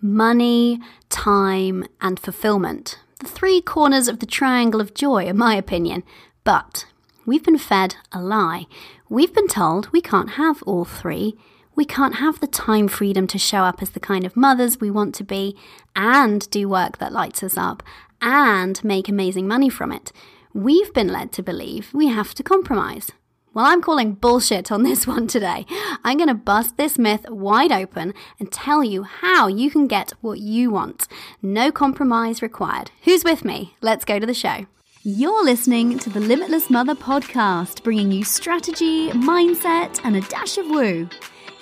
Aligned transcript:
money, 0.00 0.80
time, 1.08 1.84
and 2.00 2.18
fulfillment. 2.18 2.98
The 3.20 3.28
three 3.28 3.60
corners 3.60 4.08
of 4.08 4.20
the 4.20 4.26
triangle 4.26 4.80
of 4.80 4.94
joy, 4.94 5.26
in 5.26 5.36
my 5.36 5.54
opinion. 5.54 6.02
But 6.44 6.86
we've 7.26 7.44
been 7.44 7.58
fed 7.58 7.96
a 8.12 8.20
lie. 8.20 8.66
We've 9.08 9.34
been 9.34 9.48
told 9.48 9.92
we 9.92 10.00
can't 10.00 10.30
have 10.30 10.62
all 10.62 10.84
three. 10.84 11.36
We 11.74 11.84
can't 11.84 12.16
have 12.16 12.40
the 12.40 12.46
time 12.46 12.88
freedom 12.88 13.26
to 13.28 13.38
show 13.38 13.64
up 13.64 13.82
as 13.82 13.90
the 13.90 14.00
kind 14.00 14.24
of 14.24 14.36
mothers 14.36 14.80
we 14.80 14.90
want 14.90 15.14
to 15.16 15.24
be 15.24 15.56
and 15.94 16.48
do 16.50 16.68
work 16.68 16.98
that 16.98 17.12
lights 17.12 17.42
us 17.42 17.56
up 17.56 17.82
and 18.20 18.82
make 18.84 19.08
amazing 19.08 19.48
money 19.48 19.68
from 19.68 19.92
it. 19.92 20.12
We've 20.52 20.92
been 20.92 21.08
led 21.08 21.32
to 21.32 21.42
believe 21.42 21.94
we 21.94 22.08
have 22.08 22.34
to 22.34 22.42
compromise. 22.42 23.12
Well, 23.52 23.66
I'm 23.66 23.82
calling 23.82 24.12
bullshit 24.12 24.70
on 24.70 24.84
this 24.84 25.06
one 25.08 25.26
today. 25.26 25.66
I'm 26.04 26.16
going 26.16 26.28
to 26.28 26.34
bust 26.34 26.76
this 26.76 26.98
myth 26.98 27.28
wide 27.28 27.72
open 27.72 28.14
and 28.38 28.52
tell 28.52 28.84
you 28.84 29.02
how 29.02 29.48
you 29.48 29.70
can 29.70 29.88
get 29.88 30.12
what 30.20 30.38
you 30.38 30.70
want. 30.70 31.08
No 31.42 31.72
compromise 31.72 32.42
required. 32.42 32.92
Who's 33.02 33.24
with 33.24 33.44
me? 33.44 33.74
Let's 33.80 34.04
go 34.04 34.20
to 34.20 34.26
the 34.26 34.34
show. 34.34 34.66
You're 35.02 35.44
listening 35.44 35.98
to 35.98 36.10
the 36.10 36.20
Limitless 36.20 36.70
Mother 36.70 36.94
podcast, 36.94 37.82
bringing 37.82 38.12
you 38.12 38.22
strategy, 38.22 39.10
mindset, 39.10 40.00
and 40.04 40.14
a 40.14 40.20
dash 40.20 40.56
of 40.56 40.66
woo. 40.66 41.08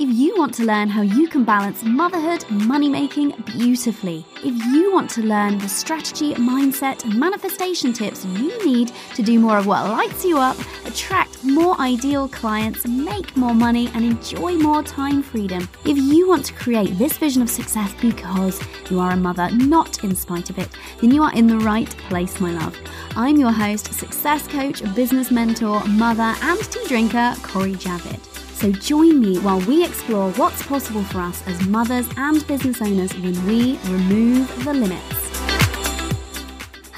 If 0.00 0.08
you 0.16 0.36
want 0.38 0.54
to 0.54 0.64
learn 0.64 0.88
how 0.88 1.02
you 1.02 1.26
can 1.26 1.42
balance 1.42 1.82
motherhood 1.82 2.44
and 2.50 2.68
money 2.68 2.88
making 2.88 3.32
beautifully, 3.46 4.24
if 4.44 4.64
you 4.66 4.92
want 4.92 5.10
to 5.10 5.22
learn 5.22 5.58
the 5.58 5.68
strategy, 5.68 6.34
mindset, 6.34 7.02
and 7.02 7.18
manifestation 7.18 7.92
tips 7.92 8.24
you 8.24 8.64
need 8.64 8.92
to 9.16 9.22
do 9.22 9.40
more 9.40 9.58
of 9.58 9.66
what 9.66 9.88
lights 9.88 10.24
you 10.24 10.38
up, 10.38 10.56
attract 10.86 11.27
more 11.58 11.80
ideal 11.80 12.28
clients, 12.28 12.86
make 12.86 13.36
more 13.36 13.54
money, 13.54 13.88
and 13.94 14.04
enjoy 14.04 14.54
more 14.54 14.80
time 14.82 15.22
freedom, 15.22 15.68
if 15.84 15.98
you 15.98 16.28
want 16.28 16.44
to 16.44 16.52
create 16.52 16.96
this 16.98 17.18
vision 17.18 17.42
of 17.42 17.50
success 17.50 17.92
because 18.00 18.60
you 18.88 19.00
are 19.00 19.10
a 19.10 19.16
mother, 19.16 19.50
not 19.50 20.04
in 20.04 20.14
spite 20.14 20.50
of 20.50 20.58
it, 20.58 20.68
then 21.00 21.10
you 21.10 21.20
are 21.20 21.34
in 21.34 21.48
the 21.48 21.58
right 21.58 21.88
place, 22.08 22.38
my 22.38 22.52
love. 22.52 22.76
I'm 23.16 23.36
your 23.36 23.50
host, 23.50 23.92
success 23.92 24.46
coach, 24.46 24.82
business 24.94 25.32
mentor, 25.32 25.84
mother, 25.86 26.32
and 26.42 26.60
tea 26.70 26.86
drinker, 26.86 27.34
Cori 27.42 27.72
Javid. 27.72 28.24
So 28.54 28.70
join 28.70 29.20
me 29.20 29.38
while 29.38 29.60
we 29.62 29.84
explore 29.84 30.30
what's 30.32 30.62
possible 30.62 31.02
for 31.04 31.20
us 31.20 31.42
as 31.48 31.66
mothers 31.66 32.08
and 32.16 32.46
business 32.46 32.80
owners 32.80 33.12
when 33.14 33.46
we 33.46 33.78
remove 33.88 34.64
the 34.64 34.74
limits. 34.74 35.27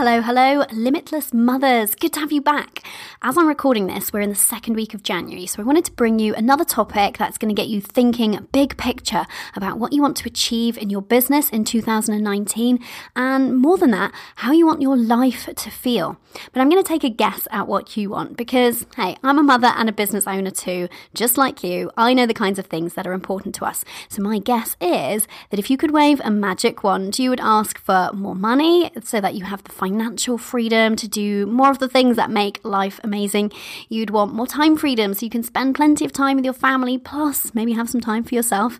Hello, 0.02 0.22
hello, 0.22 0.64
limitless 0.72 1.34
mothers. 1.34 1.94
Good 1.94 2.14
to 2.14 2.20
have 2.20 2.32
you 2.32 2.40
back. 2.40 2.82
As 3.20 3.36
I'm 3.36 3.46
recording 3.46 3.86
this, 3.86 4.14
we're 4.14 4.22
in 4.22 4.30
the 4.30 4.34
second 4.34 4.72
week 4.72 4.94
of 4.94 5.02
January, 5.02 5.44
so 5.44 5.60
I 5.60 5.66
wanted 5.66 5.84
to 5.84 5.92
bring 5.92 6.18
you 6.18 6.34
another 6.34 6.64
topic 6.64 7.18
that's 7.18 7.36
going 7.36 7.54
to 7.54 7.62
get 7.62 7.68
you 7.68 7.82
thinking 7.82 8.48
big 8.50 8.78
picture 8.78 9.26
about 9.54 9.78
what 9.78 9.92
you 9.92 10.00
want 10.00 10.16
to 10.16 10.26
achieve 10.26 10.78
in 10.78 10.88
your 10.88 11.02
business 11.02 11.50
in 11.50 11.66
2019, 11.66 12.78
and 13.14 13.58
more 13.58 13.76
than 13.76 13.90
that, 13.90 14.14
how 14.36 14.52
you 14.52 14.66
want 14.66 14.80
your 14.80 14.96
life 14.96 15.50
to 15.54 15.70
feel. 15.70 16.16
But 16.50 16.60
I'm 16.60 16.70
going 16.70 16.82
to 16.82 16.88
take 16.88 17.04
a 17.04 17.10
guess 17.10 17.46
at 17.50 17.68
what 17.68 17.94
you 17.98 18.08
want 18.08 18.38
because, 18.38 18.86
hey, 18.96 19.18
I'm 19.22 19.38
a 19.38 19.42
mother 19.42 19.72
and 19.76 19.88
a 19.88 19.92
business 19.92 20.26
owner 20.26 20.50
too. 20.50 20.88
Just 21.12 21.36
like 21.36 21.62
you, 21.62 21.90
I 21.98 22.14
know 22.14 22.24
the 22.24 22.32
kinds 22.32 22.58
of 22.58 22.66
things 22.66 22.94
that 22.94 23.06
are 23.06 23.12
important 23.12 23.54
to 23.56 23.66
us. 23.66 23.84
So 24.08 24.22
my 24.22 24.38
guess 24.38 24.76
is 24.80 25.28
that 25.50 25.58
if 25.58 25.68
you 25.68 25.76
could 25.76 25.90
wave 25.90 26.22
a 26.24 26.30
magic 26.30 26.82
wand, 26.82 27.18
you 27.18 27.28
would 27.28 27.40
ask 27.40 27.78
for 27.78 28.10
more 28.14 28.36
money 28.36 28.90
so 29.02 29.20
that 29.20 29.34
you 29.34 29.44
have 29.44 29.64
the 29.64 29.72
financial 29.72 29.89
freedom 30.38 30.96
to 30.96 31.08
do 31.08 31.46
more 31.46 31.70
of 31.70 31.78
the 31.78 31.88
things 31.88 32.16
that 32.16 32.30
make 32.30 32.60
life 32.64 33.00
amazing. 33.02 33.52
You'd 33.88 34.10
want 34.10 34.34
more 34.34 34.46
time 34.46 34.76
freedom 34.76 35.14
so 35.14 35.26
you 35.26 35.30
can 35.30 35.42
spend 35.42 35.74
plenty 35.74 36.04
of 36.04 36.12
time 36.12 36.36
with 36.36 36.44
your 36.44 36.54
family, 36.54 36.98
plus 36.98 37.54
maybe 37.54 37.72
have 37.72 37.88
some 37.88 38.00
time 38.00 38.24
for 38.24 38.34
yourself. 38.34 38.78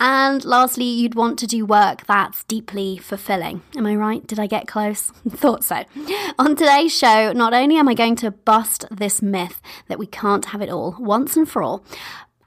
And 0.00 0.44
lastly, 0.44 0.84
you'd 0.84 1.14
want 1.14 1.38
to 1.40 1.46
do 1.46 1.64
work 1.64 2.06
that's 2.06 2.44
deeply 2.44 2.98
fulfilling. 2.98 3.62
Am 3.76 3.86
I 3.86 3.94
right? 3.94 4.26
Did 4.26 4.38
I 4.38 4.46
get 4.46 4.66
close? 4.66 5.10
Thought 5.28 5.64
so. 5.64 5.84
On 6.38 6.56
today's 6.56 6.96
show, 6.96 7.32
not 7.32 7.54
only 7.54 7.76
am 7.76 7.88
I 7.88 7.94
going 7.94 8.16
to 8.16 8.30
bust 8.30 8.84
this 8.90 9.22
myth 9.22 9.60
that 9.88 9.98
we 9.98 10.06
can't 10.06 10.46
have 10.46 10.62
it 10.62 10.70
all 10.70 10.96
once 10.98 11.36
and 11.36 11.48
for 11.48 11.62
all, 11.62 11.84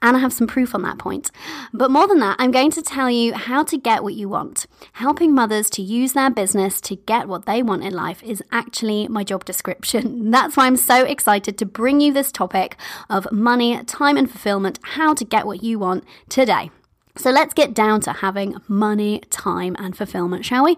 and 0.01 0.15
I 0.15 0.19
have 0.19 0.33
some 0.33 0.47
proof 0.47 0.73
on 0.73 0.81
that 0.83 0.97
point. 0.97 1.31
But 1.73 1.91
more 1.91 2.07
than 2.07 2.19
that, 2.19 2.37
I'm 2.39 2.51
going 2.51 2.71
to 2.71 2.81
tell 2.81 3.09
you 3.09 3.33
how 3.33 3.63
to 3.63 3.77
get 3.77 4.03
what 4.03 4.13
you 4.13 4.29
want. 4.29 4.65
Helping 4.93 5.33
mothers 5.33 5.69
to 5.71 5.81
use 5.81 6.13
their 6.13 6.29
business 6.29 6.79
to 6.81 6.95
get 6.95 7.27
what 7.27 7.45
they 7.45 7.61
want 7.61 7.83
in 7.83 7.93
life 7.93 8.23
is 8.23 8.43
actually 8.51 9.07
my 9.07 9.23
job 9.23 9.45
description. 9.45 10.31
That's 10.39 10.55
why 10.55 10.67
I'm 10.67 10.77
so 10.77 11.03
excited 11.03 11.57
to 11.57 11.65
bring 11.65 12.01
you 12.01 12.13
this 12.13 12.31
topic 12.31 12.75
of 13.09 13.31
money, 13.31 13.83
time, 13.83 14.17
and 14.17 14.29
fulfillment, 14.29 14.79
how 14.83 15.13
to 15.13 15.25
get 15.25 15.45
what 15.45 15.63
you 15.63 15.79
want 15.79 16.03
today. 16.29 16.71
So 17.15 17.31
let's 17.31 17.53
get 17.53 17.73
down 17.73 17.99
to 18.01 18.13
having 18.13 18.55
money, 18.67 19.21
time, 19.29 19.75
and 19.77 19.97
fulfillment, 19.97 20.45
shall 20.45 20.63
we? 20.63 20.77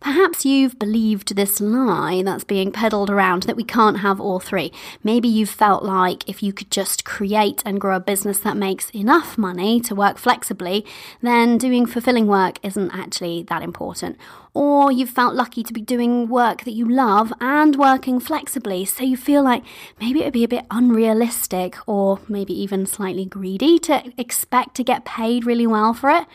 Perhaps 0.00 0.44
you've 0.44 0.78
believed 0.78 1.36
this 1.36 1.60
lie 1.60 2.22
that's 2.22 2.44
being 2.44 2.72
peddled 2.72 3.10
around 3.10 3.42
that 3.42 3.56
we 3.56 3.64
can't 3.64 3.98
have 3.98 4.20
all 4.20 4.40
three. 4.40 4.72
Maybe 5.04 5.28
you've 5.28 5.50
felt 5.50 5.84
like 5.84 6.26
if 6.28 6.42
you 6.42 6.52
could 6.52 6.70
just 6.70 7.04
create 7.04 7.62
and 7.66 7.80
grow 7.80 7.96
a 7.96 8.00
business 8.00 8.38
that 8.38 8.56
makes 8.56 8.90
enough 8.90 9.36
money 9.36 9.80
to 9.80 9.94
work 9.94 10.16
flexibly, 10.16 10.86
then 11.20 11.58
doing 11.58 11.84
fulfilling 11.84 12.26
work 12.26 12.58
isn't 12.62 12.90
actually 12.92 13.42
that 13.44 13.62
important 13.62 14.16
or 14.54 14.92
you've 14.92 15.10
felt 15.10 15.34
lucky 15.34 15.62
to 15.62 15.72
be 15.72 15.80
doing 15.80 16.28
work 16.28 16.64
that 16.64 16.72
you 16.72 16.88
love 16.88 17.32
and 17.40 17.76
working 17.76 18.20
flexibly, 18.20 18.84
so 18.84 19.02
you 19.02 19.16
feel 19.16 19.42
like 19.42 19.64
maybe 20.00 20.20
it 20.20 20.24
would 20.24 20.32
be 20.32 20.44
a 20.44 20.48
bit 20.48 20.66
unrealistic 20.70 21.76
or 21.86 22.20
maybe 22.28 22.52
even 22.52 22.84
slightly 22.84 23.24
greedy 23.24 23.78
to 23.78 24.12
expect 24.18 24.74
to 24.74 24.84
get 24.84 25.04
paid 25.04 25.46
really 25.46 25.66
well 25.66 25.94
for 25.94 26.10
it. 26.10 26.26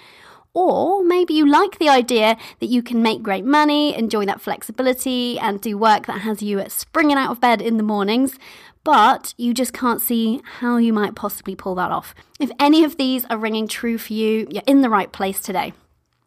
Or 0.53 1.03
maybe 1.03 1.35
you 1.35 1.47
like 1.47 1.77
the 1.77 1.89
idea 1.89 2.35
that 2.59 2.66
you 2.66 2.81
can 2.81 3.03
make 3.03 3.22
great 3.22 3.45
money, 3.45 3.95
enjoy 3.95 4.25
that 4.25 4.41
flexibility, 4.41 5.38
and 5.38 5.61
do 5.61 5.77
work 5.77 6.07
that 6.07 6.22
has 6.22 6.41
you 6.41 6.63
springing 6.67 7.17
out 7.17 7.29
of 7.29 7.39
bed 7.39 7.61
in 7.61 7.77
the 7.77 7.83
mornings, 7.83 8.39
but 8.83 9.35
you 9.38 9.53
just 9.53 9.72
can't 9.72 10.01
see 10.01 10.41
how 10.59 10.77
you 10.77 10.94
might 10.94 11.13
possibly 11.13 11.56
pull 11.56 11.75
that 11.75 11.91
off. 11.91 12.16
If 12.39 12.50
any 12.59 12.83
of 12.83 12.97
these 12.97 13.25
are 13.25 13.38
ringing 13.38 13.67
true 13.67 14.00
for 14.00 14.13
you, 14.13 14.47
you're 14.50 14.63
in 14.66 14.81
the 14.81 14.89
right 14.89 15.11
place 15.11 15.41
today. 15.41 15.73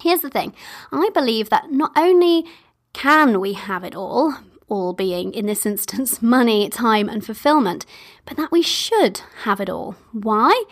Here's 0.01 0.23
the 0.23 0.31
thing 0.31 0.55
I 0.91 1.11
believe 1.13 1.51
that 1.51 1.71
not 1.71 1.93
only 1.97 2.45
can 2.93 3.41
we 3.41 3.53
have 3.53 3.85
it 3.85 3.95
all, 3.95 4.35
all 4.69 4.93
being, 4.93 5.33
in 5.35 5.47
this 5.47 5.67
instance, 5.73 6.23
money, 6.23 6.69
time, 6.69 7.09
and 7.09 7.25
fulfillment, 7.25 7.85
but 8.25 8.37
that 8.37 8.53
we 8.53 8.63
should 8.63 9.23
have 9.45 9.61
it 9.61 9.69
all. 9.69 9.97
Why? 10.13 10.65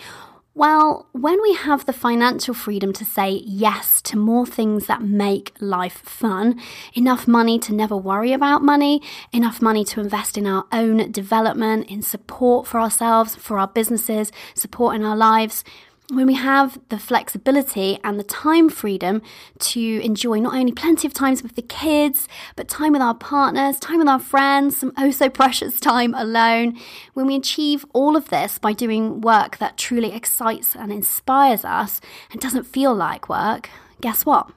Well, 0.59 1.07
when 1.13 1.41
we 1.41 1.55
have 1.55 1.87
the 1.87 1.93
financial 1.93 2.53
freedom 2.53 2.93
to 2.95 3.05
say 3.05 3.43
yes 3.45 4.03
to 4.03 4.17
more 4.17 4.45
things 4.45 4.89
that 4.89 5.03
make 5.03 5.53
life 5.61 5.99
fun, 5.99 6.61
enough 6.95 7.29
money 7.29 7.61
to 7.61 7.73
never 7.73 7.97
worry 7.97 8.33
about 8.33 8.61
money, 8.61 9.01
enough 9.33 9.63
money 9.63 9.85
to 9.85 10.01
invest 10.01 10.37
in 10.37 10.49
our 10.49 10.65
own 10.73 11.13
development, 11.13 11.89
in 11.89 12.03
support 12.03 12.67
for 12.67 12.81
ourselves, 12.81 13.37
for 13.37 13.57
our 13.57 13.69
businesses, 13.69 14.33
support 14.55 14.97
in 14.97 15.05
our 15.05 15.17
lives, 15.17 15.63
when 16.11 16.27
we 16.27 16.35
have 16.35 16.79
the 16.89 16.99
flexibility 16.99 17.99
and 18.03 18.19
the 18.19 18.25
time 18.25 18.71
freedom 18.71 19.21
to 19.59 20.01
enjoy 20.03 20.41
not 20.41 20.55
only 20.55 20.73
plenty 20.73 21.07
of 21.07 21.13
times 21.13 21.43
with 21.43 21.55
the 21.55 21.63
kids, 21.63 22.27
but 22.57 22.67
time 22.67 22.93
with 22.93 23.03
our 23.03 23.15
partners, 23.15 23.79
time 23.79 23.99
with 23.99 24.09
our 24.09 24.19
friends, 24.19 24.79
some 24.79 24.93
oh 24.97 25.11
so 25.11 25.29
precious 25.29 25.79
time 25.79 26.15
alone, 26.15 26.79
when 27.13 27.27
we 27.27 27.37
achieve 27.37 27.85
all 27.93 28.17
of 28.17 28.31
this 28.31 28.59
by 28.59 28.73
doing 28.73 29.21
work 29.21 29.59
that 29.59 29.77
truly 29.77 30.13
excites 30.13 30.75
and 30.75 30.91
inspires 30.91 31.65
us 31.65 32.01
and 32.33 32.41
doesn't 32.41 32.65
feel 32.65 32.95
like 32.95 33.29
work, 33.29 33.69
guess 34.01 34.25
what? 34.25 34.51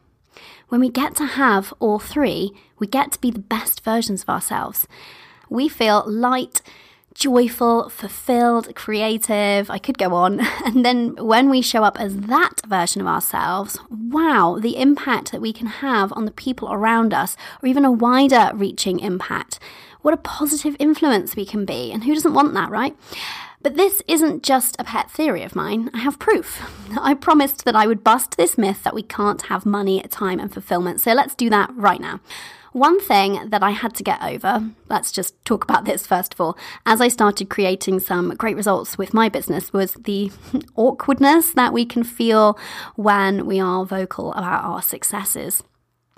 When 0.70 0.80
we 0.80 0.90
get 0.90 1.18
to 1.18 1.26
have 1.26 1.74
all 1.80 2.00
three, 2.00 2.54
we 2.80 2.88
get 2.88 3.12
to 3.12 3.20
be 3.20 3.30
the 3.30 3.40
best 3.40 3.84
versions 3.84 4.22
of 4.24 4.30
ourselves. 4.30 4.88
We 5.50 5.68
feel 5.68 6.06
light 6.08 6.62
joyful, 7.14 7.90
fulfilled, 7.90 8.74
creative. 8.76 9.70
I 9.70 9.78
could 9.78 9.98
go 9.98 10.14
on. 10.14 10.42
And 10.66 10.86
then 10.86 11.16
when 11.16 11.50
we 11.50 11.62
show 11.62 11.84
up 11.84 12.00
as 12.00 12.16
that 12.18 12.62
version 12.66 13.02
of 13.02 13.08
ourselves, 13.08 13.78
wow, 13.90 14.58
the 14.60 14.78
impact 14.78 15.32
that 15.32 15.42
we 15.42 15.52
can 15.52 15.68
have 15.68 16.14
on 16.14 16.26
the 16.26 16.32
people 16.32 16.72
around 16.72 17.14
us, 17.14 17.36
or 17.62 17.68
even 17.68 17.84
a 17.84 17.92
wider 17.92 18.52
reaching 18.54 19.00
impact. 19.00 19.60
What 20.02 20.14
a 20.14 20.18
positive 20.18 20.76
influence 20.80 21.36
we 21.36 21.46
can 21.46 21.66
be. 21.66 21.92
And 21.92 22.04
who 22.04 22.14
doesn't 22.14 22.34
want 22.34 22.54
that, 22.54 22.70
right? 22.70 22.96
But 23.62 23.76
this 23.76 24.02
isn't 24.08 24.44
just 24.44 24.76
a 24.80 24.84
pet 24.84 25.12
theory 25.12 25.44
of 25.44 25.56
mine. 25.56 25.90
I 25.94 26.00
have 26.00 26.18
proof. 26.18 26.62
I 27.00 27.14
promised 27.14 27.66
that 27.66 27.76
I 27.76 27.86
would 27.86 28.04
bust 28.04 28.38
this 28.38 28.58
myth 28.58 28.84
that 28.84 28.96
we 28.96 29.04
can't 29.04 29.44
have 29.44 29.66
money, 29.66 30.02
time, 30.10 30.40
and 30.40 30.52
fulfillment. 30.52 31.02
So 31.02 31.14
let's 31.14 31.36
do 31.36 31.50
that 31.50 31.70
right 31.76 32.02
now. 32.02 32.20
One 32.74 33.02
thing 33.02 33.50
that 33.50 33.64
I 33.64 33.72
had 33.72 33.94
to 33.96 34.04
get 34.04 34.24
over, 34.24 34.64
let's 34.88 35.12
just 35.12 35.36
talk 35.44 35.66
about 35.66 35.84
this 35.84 36.08
first 36.08 36.34
of 36.34 36.40
all, 36.40 36.58
as 36.86 37.02
I 37.02 37.10
started 37.10 37.50
creating 37.50 38.00
some 38.00 38.30
great 38.36 38.56
results 38.56 38.98
with 38.98 39.14
my 39.14 39.28
business, 39.28 39.74
was 39.74 39.96
the 39.96 40.32
awkwardness 40.76 41.52
that 41.52 41.74
we 41.74 41.86
can 41.86 42.06
feel 42.06 42.58
when 42.96 43.46
we 43.46 43.60
are 43.60 43.86
vocal 43.86 44.32
about 44.32 44.64
our 44.64 44.82
successes. 44.82 45.64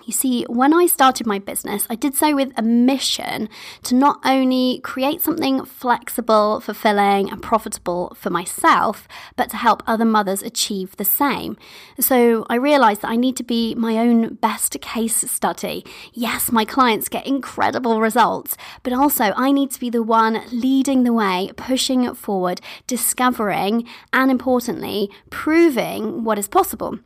You 0.05 0.13
see, 0.13 0.44
when 0.50 0.73
I 0.73 0.85
started 0.88 1.25
my 1.25 1.39
business, 1.39 1.88
I 1.89 1.95
did 1.95 2.13
so 2.13 2.35
with 2.35 2.51
a 2.57 2.61
mission 2.61 3.47
to 3.83 3.95
not 3.95 4.19
only 4.25 4.81
create 4.83 5.21
something 5.21 5.63
flexible, 5.63 6.59
fulfilling, 6.59 7.29
and 7.29 7.41
profitable 7.41 8.15
for 8.19 8.29
myself, 8.29 9.07
but 9.35 9.50
to 9.51 9.57
help 9.57 9.81
other 9.88 10.03
mothers 10.03 10.41
achieve 10.41 10.97
the 10.97 11.05
same. 11.05 11.57
So 12.00 12.45
I 12.50 12.55
realized 12.55 13.01
that 13.01 13.11
I 13.11 13.15
need 13.15 13.38
to 13.38 13.44
be 13.44 13.75
my 13.75 13.97
own 13.97 14.35
best 14.35 14.79
case 14.81 15.29
study. 15.31 15.85
Yes, 16.11 16.51
my 16.51 16.65
clients 16.65 17.07
get 17.07 17.25
incredible 17.25 18.01
results, 18.01 18.57
but 18.83 18.91
also 18.91 19.33
I 19.38 19.51
need 19.51 19.71
to 19.71 19.79
be 19.79 19.89
the 19.89 20.03
one 20.03 20.41
leading 20.51 21.03
the 21.03 21.13
way, 21.13 21.51
pushing 21.55 22.03
it 22.03 22.17
forward, 22.17 22.59
discovering, 22.88 23.88
and 24.11 24.29
importantly, 24.29 25.09
proving 25.29 26.25
what 26.25 26.38
is 26.38 26.50
possible. 26.50 27.00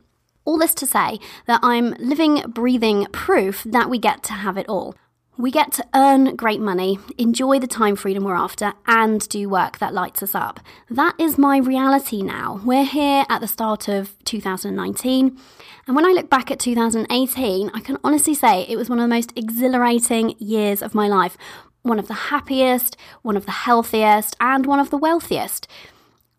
All 0.48 0.56
this 0.56 0.72
to 0.76 0.86
say 0.86 1.20
that 1.44 1.60
I'm 1.62 1.90
living, 1.98 2.40
breathing 2.48 3.06
proof 3.12 3.64
that 3.64 3.90
we 3.90 3.98
get 3.98 4.22
to 4.22 4.32
have 4.32 4.56
it 4.56 4.66
all. 4.66 4.94
We 5.36 5.50
get 5.50 5.72
to 5.72 5.84
earn 5.94 6.36
great 6.36 6.58
money, 6.58 6.98
enjoy 7.18 7.58
the 7.58 7.66
time 7.66 7.96
freedom 7.96 8.24
we're 8.24 8.34
after, 8.34 8.72
and 8.86 9.28
do 9.28 9.46
work 9.46 9.76
that 9.76 9.92
lights 9.92 10.22
us 10.22 10.34
up. 10.34 10.60
That 10.88 11.14
is 11.20 11.36
my 11.36 11.58
reality 11.58 12.22
now. 12.22 12.62
We're 12.64 12.86
here 12.86 13.26
at 13.28 13.42
the 13.42 13.46
start 13.46 13.88
of 13.88 14.16
2019, 14.24 15.38
and 15.86 15.94
when 15.94 16.06
I 16.06 16.12
look 16.12 16.30
back 16.30 16.50
at 16.50 16.58
2018, 16.60 17.70
I 17.74 17.80
can 17.80 17.98
honestly 18.02 18.32
say 18.32 18.62
it 18.62 18.76
was 18.76 18.88
one 18.88 18.98
of 18.98 19.02
the 19.02 19.14
most 19.14 19.34
exhilarating 19.36 20.34
years 20.38 20.80
of 20.80 20.94
my 20.94 21.08
life. 21.08 21.36
One 21.82 21.98
of 21.98 22.08
the 22.08 22.14
happiest, 22.14 22.96
one 23.20 23.36
of 23.36 23.44
the 23.44 23.52
healthiest, 23.52 24.34
and 24.40 24.64
one 24.64 24.80
of 24.80 24.88
the 24.88 24.96
wealthiest. 24.96 25.68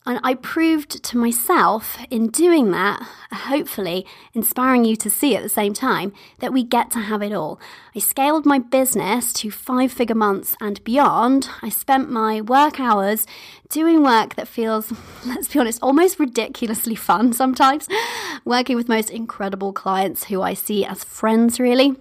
And 0.10 0.20
I 0.24 0.34
proved 0.34 1.04
to 1.04 1.18
myself 1.20 2.00
in 2.10 2.30
doing 2.30 2.72
that, 2.72 3.00
hopefully 3.32 4.08
inspiring 4.34 4.84
you 4.84 4.96
to 4.96 5.08
see 5.08 5.36
at 5.36 5.44
the 5.44 5.50
same 5.50 5.72
time, 5.72 6.14
that 6.40 6.52
we 6.52 6.64
get 6.64 6.90
to 6.92 7.00
have 7.00 7.22
it 7.22 7.32
all. 7.32 7.60
I 7.96 8.00
scaled 8.00 8.44
my 8.44 8.58
business 8.58 9.32
to 9.34 9.52
five 9.52 9.92
figure 9.92 10.16
months 10.16 10.56
and 10.60 10.84
beyond. 10.84 11.48
I 11.62 11.70
spent 11.70 12.10
my 12.10 12.42
work 12.42 12.80
hours 12.80 13.28
doing 13.70 14.02
work 14.02 14.34
that 14.34 14.48
feels, 14.48 14.92
let's 15.28 15.48
be 15.48 15.60
honest, 15.60 15.78
almost 15.84 16.20
ridiculously 16.20 16.96
fun 16.96 17.32
sometimes, 17.32 17.88
working 18.46 18.78
with 18.78 18.90
most 18.90 19.12
incredible 19.12 19.74
clients 19.74 20.24
who 20.24 20.42
I 20.42 20.56
see 20.56 20.84
as 20.84 21.04
friends, 21.04 21.60
really. 21.60 21.96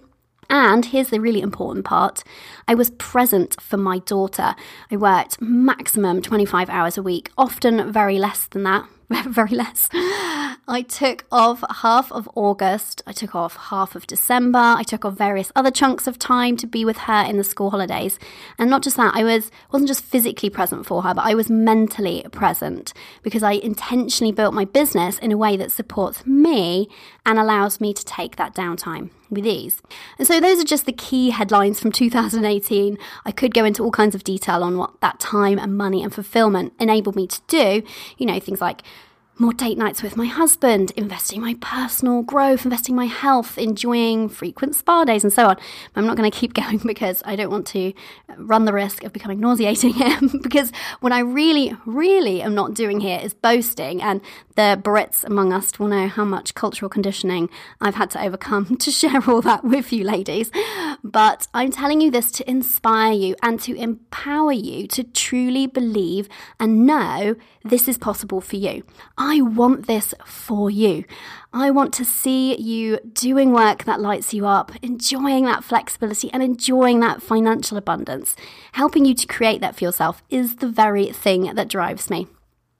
And 0.49 0.85
here's 0.85 1.09
the 1.09 1.21
really 1.21 1.41
important 1.41 1.85
part 1.85 2.23
I 2.67 2.75
was 2.75 2.89
present 2.91 3.61
for 3.61 3.77
my 3.77 3.99
daughter. 3.99 4.55
I 4.91 4.97
worked 4.97 5.41
maximum 5.41 6.21
25 6.21 6.69
hours 6.69 6.97
a 6.97 7.03
week, 7.03 7.31
often 7.37 7.91
very 7.91 8.17
less 8.17 8.47
than 8.47 8.63
that. 8.63 8.87
very 9.27 9.55
less. 9.55 9.89
I 10.69 10.83
took 10.83 11.25
off 11.31 11.63
half 11.77 12.11
of 12.11 12.29
August, 12.35 13.01
I 13.07 13.11
took 13.11 13.33
off 13.33 13.55
half 13.55 13.95
of 13.95 14.05
December, 14.05 14.59
I 14.59 14.83
took 14.83 15.03
off 15.03 15.15
various 15.15 15.51
other 15.55 15.71
chunks 15.71 16.05
of 16.05 16.19
time 16.19 16.57
to 16.57 16.67
be 16.67 16.85
with 16.85 16.97
her 16.97 17.23
in 17.23 17.37
the 17.37 17.43
school 17.43 17.71
holidays. 17.71 18.19
And 18.59 18.69
not 18.69 18.83
just 18.83 18.95
that, 18.97 19.15
I 19.15 19.23
was 19.23 19.49
wasn't 19.71 19.87
just 19.87 20.03
physically 20.03 20.51
present 20.51 20.85
for 20.85 21.01
her, 21.01 21.15
but 21.15 21.25
I 21.25 21.33
was 21.33 21.49
mentally 21.49 22.23
present 22.31 22.93
because 23.23 23.41
I 23.41 23.53
intentionally 23.53 24.31
built 24.31 24.53
my 24.53 24.63
business 24.63 25.17
in 25.17 25.31
a 25.31 25.37
way 25.37 25.57
that 25.57 25.71
supports 25.71 26.23
me 26.27 26.87
and 27.25 27.39
allows 27.39 27.81
me 27.81 27.91
to 27.91 28.05
take 28.05 28.35
that 28.35 28.53
downtime 28.53 29.09
with 29.31 29.47
ease. 29.47 29.81
And 30.19 30.27
so 30.27 30.39
those 30.39 30.61
are 30.61 30.65
just 30.65 30.85
the 30.85 30.93
key 30.93 31.31
headlines 31.31 31.79
from 31.79 31.91
2018. 31.91 32.95
I 33.25 33.31
could 33.31 33.55
go 33.55 33.65
into 33.65 33.83
all 33.83 33.91
kinds 33.91 34.13
of 34.13 34.23
detail 34.23 34.63
on 34.63 34.77
what 34.77 35.01
that 35.01 35.19
time 35.19 35.57
and 35.57 35.75
money 35.75 36.03
and 36.03 36.13
fulfillment 36.13 36.73
enabled 36.79 37.15
me 37.15 37.25
to 37.25 37.41
do, 37.47 37.81
you 38.19 38.27
know, 38.27 38.39
things 38.39 38.61
like 38.61 38.83
more 39.39 39.53
date 39.53 39.77
nights 39.77 40.03
with 40.03 40.17
my 40.17 40.25
husband, 40.25 40.91
investing 40.97 41.39
my 41.41 41.55
personal 41.61 42.21
growth, 42.21 42.65
investing 42.65 42.95
my 42.95 43.05
health, 43.05 43.57
enjoying 43.57 44.27
frequent 44.27 44.75
spa 44.75 45.05
days, 45.05 45.23
and 45.23 45.31
so 45.31 45.47
on. 45.47 45.57
I'm 45.95 46.05
not 46.05 46.17
going 46.17 46.29
to 46.29 46.37
keep 46.37 46.53
going 46.65 46.79
because 46.79 47.21
I 47.25 47.35
don't 47.35 47.49
want 47.49 47.65
to 47.67 47.93
uh, 48.29 48.35
run 48.37 48.65
the 48.65 48.73
risk 48.73 49.03
of 49.03 49.13
becoming 49.13 49.39
nauseating 49.39 49.93
because 50.43 50.71
what 50.99 51.11
I 51.11 51.19
really, 51.19 51.75
really 51.85 52.41
am 52.41 52.53
not 52.53 52.73
doing 52.73 52.99
here 52.99 53.19
is 53.21 53.33
boasting, 53.33 54.01
and 54.01 54.21
the 54.55 54.79
Brits 54.81 55.23
among 55.23 55.53
us 55.53 55.79
will 55.79 55.87
know 55.87 56.09
how 56.09 56.25
much 56.25 56.53
cultural 56.53 56.89
conditioning 56.89 57.49
I've 57.79 57.95
had 57.95 58.09
to 58.11 58.21
overcome 58.21 58.75
to 58.79 58.91
share 58.91 59.21
all 59.29 59.41
that 59.43 59.63
with 59.63 59.93
you, 59.93 60.03
ladies. 60.03 60.51
But 61.01 61.47
I'm 61.53 61.71
telling 61.71 62.01
you 62.01 62.11
this 62.11 62.29
to 62.33 62.49
inspire 62.49 63.13
you 63.13 63.35
and 63.41 63.59
to 63.61 63.73
empower 63.75 64.51
you 64.51 64.85
to 64.87 65.03
truly 65.03 65.65
believe 65.65 66.27
and 66.59 66.85
know 66.85 67.35
this 67.63 67.87
is 67.87 67.97
possible 67.97 68.41
for 68.41 68.57
you. 68.57 68.83
Want 69.37 69.87
this 69.87 70.13
for 70.25 70.69
you. 70.69 71.05
I 71.53 71.71
want 71.71 71.93
to 71.95 72.05
see 72.05 72.55
you 72.57 72.99
doing 73.13 73.51
work 73.51 73.85
that 73.85 74.01
lights 74.01 74.33
you 74.33 74.45
up, 74.45 74.71
enjoying 74.81 75.45
that 75.45 75.63
flexibility 75.63 76.31
and 76.31 76.43
enjoying 76.43 76.99
that 76.99 77.21
financial 77.21 77.77
abundance. 77.77 78.35
Helping 78.73 79.05
you 79.05 79.15
to 79.15 79.27
create 79.27 79.61
that 79.61 79.75
for 79.75 79.83
yourself 79.83 80.21
is 80.29 80.57
the 80.57 80.67
very 80.67 81.07
thing 81.11 81.53
that 81.55 81.69
drives 81.69 82.09
me. 82.09 82.27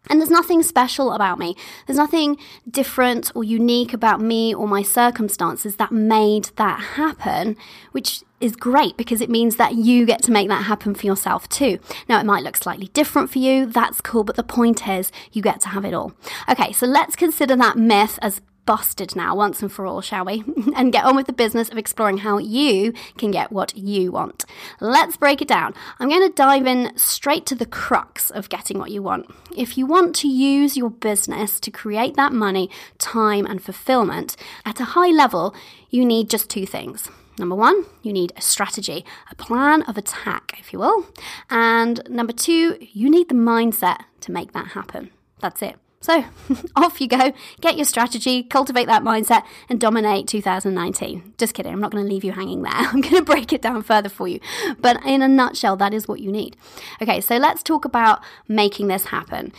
And 0.10 0.20
there's 0.20 0.30
nothing 0.30 0.64
special 0.64 1.12
about 1.12 1.40
me. 1.40 1.56
There's 1.86 1.98
nothing 1.98 2.38
different 2.70 3.32
or 3.36 3.44
unique 3.44 3.94
about 3.94 4.22
me 4.22 4.54
or 4.54 4.68
my 4.68 4.82
circumstances 4.82 5.76
that 5.76 5.92
made 5.92 6.46
that 6.56 6.80
happen, 6.96 7.58
which 7.92 8.24
is 8.40 8.56
great 8.56 8.98
because 8.98 9.22
it 9.22 9.30
means 9.30 9.58
that 9.58 9.76
you 9.76 10.06
get 10.06 10.22
to 10.24 10.32
make 10.32 10.48
that 10.48 10.64
happen 10.64 10.94
for 10.94 11.06
yourself 11.06 11.48
too. 11.50 11.80
Now, 12.08 12.20
it 12.20 12.26
might 12.26 12.44
look 12.44 12.58
slightly 12.58 12.88
different 12.88 13.30
for 13.30 13.40
you. 13.40 13.66
That's 13.66 14.02
cool. 14.02 14.24
But 14.24 14.36
the 14.36 14.44
point 14.44 14.88
is, 14.88 15.12
you 15.32 15.42
get 15.42 15.62
to 15.62 15.70
have 15.70 15.86
it 15.86 15.94
all. 15.94 16.14
Okay, 16.50 16.72
so 16.72 16.86
let's 16.86 17.16
consider 17.16 17.56
that 17.56 17.78
myth 17.78 18.18
as 18.22 18.42
busted 18.70 19.16
now, 19.16 19.36
once 19.36 19.64
and 19.64 19.72
for 19.72 19.88
all, 19.88 20.00
shall 20.00 20.24
we? 20.24 20.44
and 20.76 20.94
get 20.94 21.04
on 21.04 21.16
with 21.16 21.26
the 21.26 21.34
business 21.34 21.70
of 21.70 21.78
exploring 21.80 22.20
how 22.20 22.38
you 22.38 22.94
can 23.18 23.32
get 23.32 23.52
what 23.52 23.76
you 23.76 24.12
want. 24.12 24.46
Let's 24.80 25.18
break 25.18 25.42
it 25.42 25.48
down. 25.48 25.74
I'm 26.00 26.08
going 26.08 26.28
to 26.28 26.36
dive 26.36 26.68
in 26.68 26.96
straight 26.96 27.48
to 27.48 27.56
the 27.56 27.66
crux 27.66 28.30
of 28.30 28.48
getting 28.48 28.78
what 28.78 28.92
you 28.92 29.02
want. 29.02 29.26
If 29.58 29.76
you 29.76 29.88
want 29.88 30.16
to 30.18 30.28
use 30.28 30.78
your 30.78 30.92
business 30.92 31.60
to 31.62 31.72
create 31.72 32.16
that 32.16 32.32
money, 32.32 32.70
time, 33.00 33.48
and 33.48 33.60
fulfillment 33.60 34.38
at 34.64 34.80
a 34.80 34.86
high 34.94 35.10
level, 35.10 35.56
you 35.90 36.06
need 36.06 36.30
just 36.30 36.48
two 36.48 36.68
things. 36.68 37.10
Number 37.40 37.56
one, 37.56 37.86
you 38.04 38.12
need 38.12 38.34
a 38.36 38.42
strategy, 38.42 39.06
a 39.32 39.36
plan 39.36 39.82
of 39.84 39.98
attack, 39.98 40.56
if 40.60 40.74
you 40.74 40.80
will. 40.80 41.06
And 41.50 42.02
number 42.10 42.34
two, 42.34 42.78
you 42.82 43.10
need 43.10 43.30
the 43.30 43.36
mindset 43.36 44.02
to 44.22 44.32
make 44.32 44.52
that 44.52 44.68
happen. 44.68 45.10
That's 45.40 45.62
it. 45.62 45.78
So 46.02 46.26
off 46.76 47.00
you 47.00 47.08
go, 47.08 47.34
get 47.62 47.78
your 47.78 47.86
strategy, 47.86 48.44
cultivate 48.44 48.88
that 48.88 49.04
mindset, 49.04 49.44
and 49.70 49.80
dominate 49.80 50.28
2019. 50.28 51.34
Just 51.38 51.54
kidding, 51.54 51.72
I'm 51.72 51.80
not 51.80 51.92
going 51.92 52.04
to 52.04 52.10
leave 52.10 52.26
you 52.26 52.34
hanging 52.34 52.62
there. 52.62 52.72
I'm 52.76 53.02
going 53.02 53.16
to 53.16 53.22
break 53.22 53.54
it 53.54 53.62
down 53.62 53.84
further 53.84 54.10
for 54.10 54.28
you. 54.28 54.42
But 54.80 55.04
in 55.06 55.22
a 55.22 55.28
nutshell, 55.28 55.78
that 55.78 55.94
is 55.94 56.08
what 56.08 56.20
you 56.20 56.32
need. 56.32 56.58
Okay, 57.02 57.22
so 57.22 57.38
let's 57.38 57.64
talk 57.64 57.86
about 57.86 58.22
making 58.48 58.88
this 58.88 59.06
happen. 59.06 59.54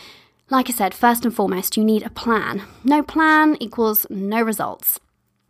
Like 0.50 0.68
I 0.68 0.72
said, 0.72 0.94
first 0.94 1.24
and 1.24 1.34
foremost, 1.34 1.76
you 1.76 1.84
need 1.84 2.02
a 2.02 2.10
plan. 2.10 2.62
No 2.84 3.02
plan 3.02 3.56
equals 3.60 4.06
no 4.10 4.42
results. 4.42 4.98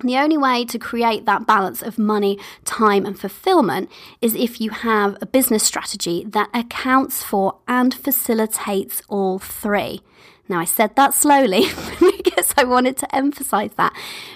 The 0.03 0.17
only 0.17 0.39
way 0.39 0.65
to 0.65 0.79
create 0.79 1.27
that 1.27 1.47
balance 1.47 1.83
of 1.83 1.99
money, 1.99 2.39
time, 2.65 3.05
and 3.05 3.19
fulfillment 3.19 3.91
is 4.23 4.35
if 4.35 4.61
you 4.61 4.71
have 4.71 5.17
a 5.21 5.27
business 5.27 5.63
strategy 5.63 6.25
that 6.29 6.49
accounts 6.55 7.23
for 7.23 7.59
and 7.69 7.93
facilitates 7.93 9.03
all 9.09 9.39
three. 9.39 10.01
Now, 10.49 10.59
I 10.59 10.65
said 10.65 10.97
that 10.97 11.15
slowly 11.15 11.61
because 12.01 12.55
I 12.57 12.65
wanted 12.65 12.97
to 12.99 13.15
emphasize 13.15 13.71
that 13.77 13.93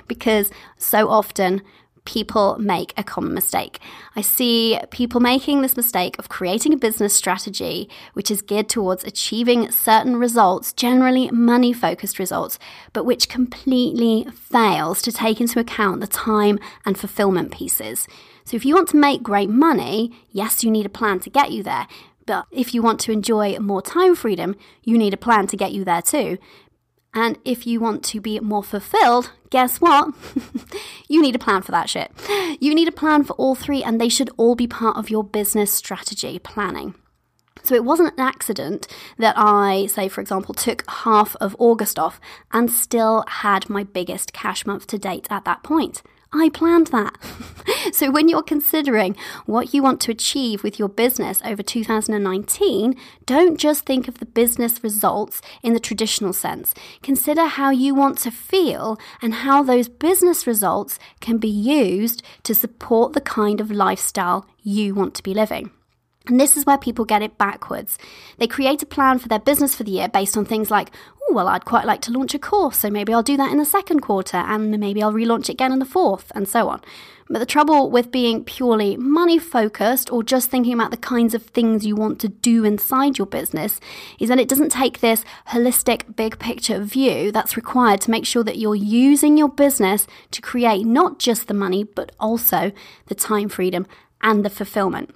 because 0.06 0.50
so 0.76 1.08
often 1.08 1.62
people 2.04 2.56
make 2.58 2.92
a 2.96 3.02
common 3.02 3.32
mistake. 3.34 3.78
I 4.14 4.20
see 4.20 4.78
people 4.90 5.20
making 5.20 5.62
this 5.62 5.76
mistake 5.76 6.18
of 6.18 6.28
creating 6.28 6.72
a 6.72 6.76
business 6.78 7.14
strategy 7.14 7.88
which 8.12 8.30
is 8.30 8.42
geared 8.42 8.68
towards 8.68 9.04
achieving 9.04 9.70
certain 9.70 10.16
results, 10.16 10.72
generally 10.72 11.30
money 11.30 11.72
focused 11.72 12.18
results, 12.18 12.58
but 12.92 13.04
which 13.04 13.28
completely 13.28 14.26
fails 14.32 15.00
to 15.02 15.12
take 15.12 15.40
into 15.40 15.58
account 15.58 16.00
the 16.00 16.06
time 16.06 16.58
and 16.84 16.98
fulfillment 16.98 17.50
pieces. 17.52 18.06
So, 18.44 18.56
if 18.56 18.66
you 18.66 18.74
want 18.74 18.88
to 18.90 18.98
make 18.98 19.22
great 19.22 19.48
money, 19.48 20.12
yes, 20.30 20.62
you 20.62 20.70
need 20.70 20.84
a 20.84 20.90
plan 20.90 21.20
to 21.20 21.30
get 21.30 21.50
you 21.50 21.62
there. 21.62 21.86
But 22.26 22.46
if 22.50 22.74
you 22.74 22.82
want 22.82 23.00
to 23.00 23.12
enjoy 23.12 23.58
more 23.58 23.82
time 23.82 24.14
freedom, 24.14 24.56
you 24.82 24.96
need 24.96 25.12
a 25.12 25.18
plan 25.18 25.46
to 25.48 25.56
get 25.56 25.72
you 25.72 25.84
there 25.84 26.02
too. 26.02 26.38
And 27.14 27.38
if 27.44 27.66
you 27.66 27.78
want 27.80 28.04
to 28.06 28.20
be 28.20 28.40
more 28.40 28.64
fulfilled, 28.64 29.30
guess 29.50 29.80
what? 29.80 30.12
you 31.08 31.22
need 31.22 31.36
a 31.36 31.38
plan 31.38 31.62
for 31.62 31.70
that 31.70 31.88
shit. 31.88 32.10
You 32.60 32.74
need 32.74 32.88
a 32.88 32.92
plan 32.92 33.22
for 33.22 33.34
all 33.34 33.54
three, 33.54 33.84
and 33.84 34.00
they 34.00 34.08
should 34.08 34.30
all 34.36 34.56
be 34.56 34.66
part 34.66 34.96
of 34.96 35.10
your 35.10 35.22
business 35.22 35.72
strategy 35.72 36.38
planning. 36.40 36.94
So 37.62 37.74
it 37.74 37.84
wasn't 37.84 38.12
an 38.18 38.20
accident 38.20 38.88
that 39.16 39.34
I, 39.38 39.86
say, 39.86 40.08
for 40.08 40.20
example, 40.20 40.54
took 40.54 40.84
half 40.88 41.34
of 41.36 41.56
August 41.58 41.98
off 41.98 42.20
and 42.52 42.70
still 42.70 43.24
had 43.26 43.70
my 43.70 43.84
biggest 43.84 44.32
cash 44.32 44.66
month 44.66 44.86
to 44.88 44.98
date 44.98 45.26
at 45.30 45.46
that 45.46 45.62
point. 45.62 46.02
I 46.34 46.48
planned 46.48 46.88
that. 46.88 47.16
so 47.92 48.10
when 48.10 48.28
you're 48.28 48.42
considering 48.42 49.16
what 49.46 49.72
you 49.72 49.84
want 49.84 50.00
to 50.02 50.10
achieve 50.10 50.64
with 50.64 50.80
your 50.80 50.88
business 50.88 51.40
over 51.44 51.62
2019, 51.62 52.96
don't 53.24 53.56
just 53.56 53.86
think 53.86 54.08
of 54.08 54.18
the 54.18 54.26
business 54.26 54.82
results 54.82 55.40
in 55.62 55.74
the 55.74 55.80
traditional 55.80 56.32
sense. 56.32 56.74
Consider 57.02 57.46
how 57.46 57.70
you 57.70 57.94
want 57.94 58.18
to 58.18 58.32
feel 58.32 58.98
and 59.22 59.32
how 59.32 59.62
those 59.62 59.88
business 59.88 60.44
results 60.44 60.98
can 61.20 61.38
be 61.38 61.48
used 61.48 62.22
to 62.42 62.54
support 62.54 63.12
the 63.12 63.20
kind 63.20 63.60
of 63.60 63.70
lifestyle 63.70 64.46
you 64.62 64.92
want 64.92 65.14
to 65.14 65.22
be 65.22 65.34
living. 65.34 65.70
And 66.26 66.40
this 66.40 66.56
is 66.56 66.64
where 66.64 66.78
people 66.78 67.04
get 67.04 67.20
it 67.20 67.36
backwards. 67.36 67.98
They 68.38 68.46
create 68.46 68.82
a 68.82 68.86
plan 68.86 69.18
for 69.18 69.28
their 69.28 69.38
business 69.38 69.74
for 69.74 69.84
the 69.84 69.90
year 69.90 70.08
based 70.08 70.38
on 70.38 70.46
things 70.46 70.70
like, 70.70 70.90
oh, 71.28 71.34
well, 71.34 71.48
I'd 71.48 71.66
quite 71.66 71.84
like 71.84 72.00
to 72.02 72.12
launch 72.12 72.34
a 72.34 72.38
course, 72.38 72.78
so 72.78 72.88
maybe 72.88 73.12
I'll 73.12 73.22
do 73.22 73.36
that 73.36 73.52
in 73.52 73.58
the 73.58 73.64
second 73.66 74.00
quarter, 74.00 74.38
and 74.38 74.78
maybe 74.80 75.02
I'll 75.02 75.12
relaunch 75.12 75.44
it 75.44 75.50
again 75.50 75.72
in 75.72 75.80
the 75.80 75.84
fourth, 75.84 76.32
and 76.34 76.48
so 76.48 76.70
on. 76.70 76.80
But 77.28 77.40
the 77.40 77.46
trouble 77.46 77.90
with 77.90 78.10
being 78.10 78.42
purely 78.42 78.96
money 78.96 79.38
focused 79.38 80.10
or 80.10 80.22
just 80.22 80.50
thinking 80.50 80.72
about 80.72 80.90
the 80.90 80.96
kinds 80.96 81.34
of 81.34 81.42
things 81.42 81.84
you 81.84 81.94
want 81.94 82.20
to 82.20 82.28
do 82.28 82.64
inside 82.64 83.18
your 83.18 83.26
business 83.26 83.78
is 84.18 84.28
that 84.30 84.38
it 84.38 84.48
doesn't 84.48 84.72
take 84.72 85.00
this 85.00 85.24
holistic, 85.48 86.16
big 86.16 86.38
picture 86.38 86.80
view 86.80 87.32
that's 87.32 87.56
required 87.56 88.00
to 88.02 88.10
make 88.10 88.26
sure 88.26 88.44
that 88.44 88.58
you're 88.58 88.74
using 88.74 89.36
your 89.36 89.48
business 89.48 90.06
to 90.30 90.40
create 90.40 90.86
not 90.86 91.18
just 91.18 91.48
the 91.48 91.54
money, 91.54 91.84
but 91.84 92.12
also 92.20 92.72
the 93.06 93.14
time 93.14 93.48
freedom 93.48 93.86
and 94.22 94.44
the 94.44 94.50
fulfillment. 94.50 95.14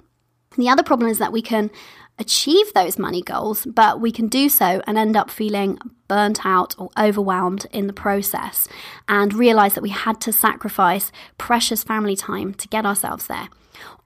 The 0.58 0.68
other 0.68 0.82
problem 0.82 1.08
is 1.08 1.18
that 1.18 1.32
we 1.32 1.40
can 1.40 1.70
achieve 2.18 2.74
those 2.74 2.98
money 2.98 3.22
goals, 3.22 3.64
but 3.64 4.00
we 4.00 4.10
can 4.10 4.26
do 4.26 4.48
so 4.48 4.82
and 4.86 4.98
end 4.98 5.16
up 5.16 5.30
feeling 5.30 5.78
burnt 6.08 6.44
out 6.44 6.74
or 6.76 6.90
overwhelmed 6.98 7.66
in 7.72 7.86
the 7.86 7.92
process 7.92 8.66
and 9.08 9.32
realize 9.32 9.74
that 9.74 9.82
we 9.82 9.90
had 9.90 10.20
to 10.22 10.32
sacrifice 10.32 11.12
precious 11.38 11.84
family 11.84 12.16
time 12.16 12.54
to 12.54 12.66
get 12.68 12.84
ourselves 12.84 13.28
there. 13.28 13.48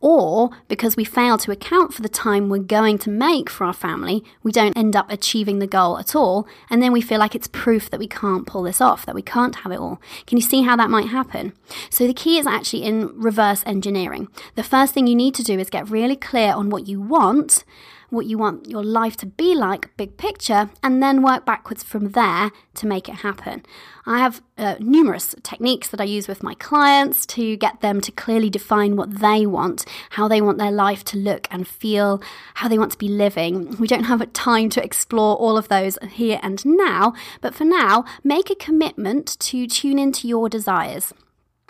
Or 0.02 0.50
because 0.66 0.96
we 0.96 1.04
fail 1.04 1.38
to 1.38 1.52
account 1.52 1.94
for 1.94 2.02
the 2.02 2.08
time 2.08 2.48
we're 2.48 2.58
going 2.58 2.98
to 2.98 3.10
make 3.10 3.48
for 3.48 3.64
our 3.64 3.72
family, 3.72 4.24
we 4.42 4.50
don't 4.50 4.76
end 4.76 4.96
up 4.96 5.08
achieving 5.10 5.60
the 5.60 5.66
goal 5.68 5.96
at 5.96 6.16
all. 6.16 6.46
And 6.68 6.82
then 6.82 6.90
we 6.90 7.00
feel 7.00 7.20
like 7.20 7.36
it's 7.36 7.46
proof 7.46 7.88
that 7.88 8.00
we 8.00 8.08
can't 8.08 8.44
pull 8.44 8.64
this 8.64 8.80
off, 8.80 9.06
that 9.06 9.14
we 9.14 9.22
can't 9.22 9.54
have 9.56 9.70
it 9.70 9.78
all. 9.78 10.00
Can 10.26 10.36
you 10.36 10.42
see 10.42 10.62
how 10.62 10.74
that 10.74 10.90
might 10.90 11.06
happen? 11.06 11.52
So 11.88 12.08
the 12.08 12.12
key 12.12 12.36
is 12.36 12.48
actually 12.48 12.82
in 12.82 13.16
reverse 13.16 13.62
engineering. 13.64 14.26
The 14.56 14.64
first 14.64 14.92
thing 14.92 15.06
you 15.06 15.14
need 15.14 15.36
to 15.36 15.44
do 15.44 15.58
is 15.60 15.70
get 15.70 15.88
really 15.88 16.16
clear 16.16 16.52
on 16.52 16.68
what 16.68 16.88
you 16.88 17.00
want 17.00 17.64
what 18.12 18.26
you 18.26 18.36
want 18.36 18.68
your 18.68 18.84
life 18.84 19.16
to 19.16 19.26
be 19.26 19.54
like, 19.54 19.96
big 19.96 20.18
picture, 20.18 20.70
and 20.82 21.02
then 21.02 21.22
work 21.22 21.46
backwards 21.46 21.82
from 21.82 22.10
there 22.10 22.50
to 22.74 22.86
make 22.86 23.08
it 23.08 23.16
happen. 23.16 23.64
I 24.04 24.18
have 24.18 24.42
uh, 24.58 24.74
numerous 24.80 25.34
techniques 25.42 25.88
that 25.88 26.00
I 26.00 26.04
use 26.04 26.28
with 26.28 26.42
my 26.42 26.54
clients 26.54 27.24
to 27.26 27.56
get 27.56 27.80
them 27.80 28.00
to 28.02 28.12
clearly 28.12 28.50
define 28.50 28.96
what 28.96 29.20
they 29.20 29.46
want, 29.46 29.86
how 30.10 30.28
they 30.28 30.42
want 30.42 30.58
their 30.58 30.70
life 30.70 31.04
to 31.04 31.16
look 31.16 31.48
and 31.50 31.66
feel, 31.66 32.22
how 32.54 32.68
they 32.68 32.78
want 32.78 32.92
to 32.92 32.98
be 32.98 33.08
living. 33.08 33.76
We 33.78 33.88
don't 33.88 34.04
have 34.04 34.32
time 34.34 34.68
to 34.70 34.84
explore 34.84 35.36
all 35.36 35.56
of 35.56 35.68
those 35.68 35.96
here 36.10 36.38
and 36.42 36.64
now, 36.66 37.14
but 37.40 37.54
for 37.54 37.64
now, 37.64 38.04
make 38.22 38.50
a 38.50 38.54
commitment 38.54 39.38
to 39.40 39.66
tune 39.66 39.98
into 39.98 40.28
your 40.28 40.50
desires. 40.50 41.14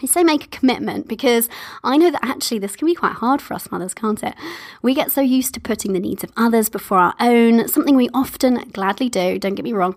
I 0.02 0.06
say 0.06 0.24
make 0.24 0.44
a 0.44 0.48
commitment 0.48 1.06
because 1.06 1.48
I 1.84 1.96
know 1.96 2.10
that 2.10 2.24
actually 2.24 2.58
this 2.58 2.74
can 2.74 2.86
be 2.86 2.94
quite 2.94 3.12
hard 3.12 3.40
for 3.40 3.54
us 3.54 3.70
mothers, 3.70 3.94
can't 3.94 4.22
it? 4.22 4.34
We 4.82 4.94
get 4.94 5.12
so 5.12 5.20
used 5.20 5.54
to 5.54 5.60
putting 5.60 5.92
the 5.92 6.00
needs 6.00 6.24
of 6.24 6.32
others 6.36 6.68
before 6.68 6.98
our 6.98 7.14
own, 7.20 7.68
something 7.68 7.94
we 7.94 8.08
often 8.12 8.68
gladly 8.72 9.08
do, 9.08 9.38
don't 9.38 9.54
get 9.54 9.64
me 9.64 9.72
wrong, 9.72 9.94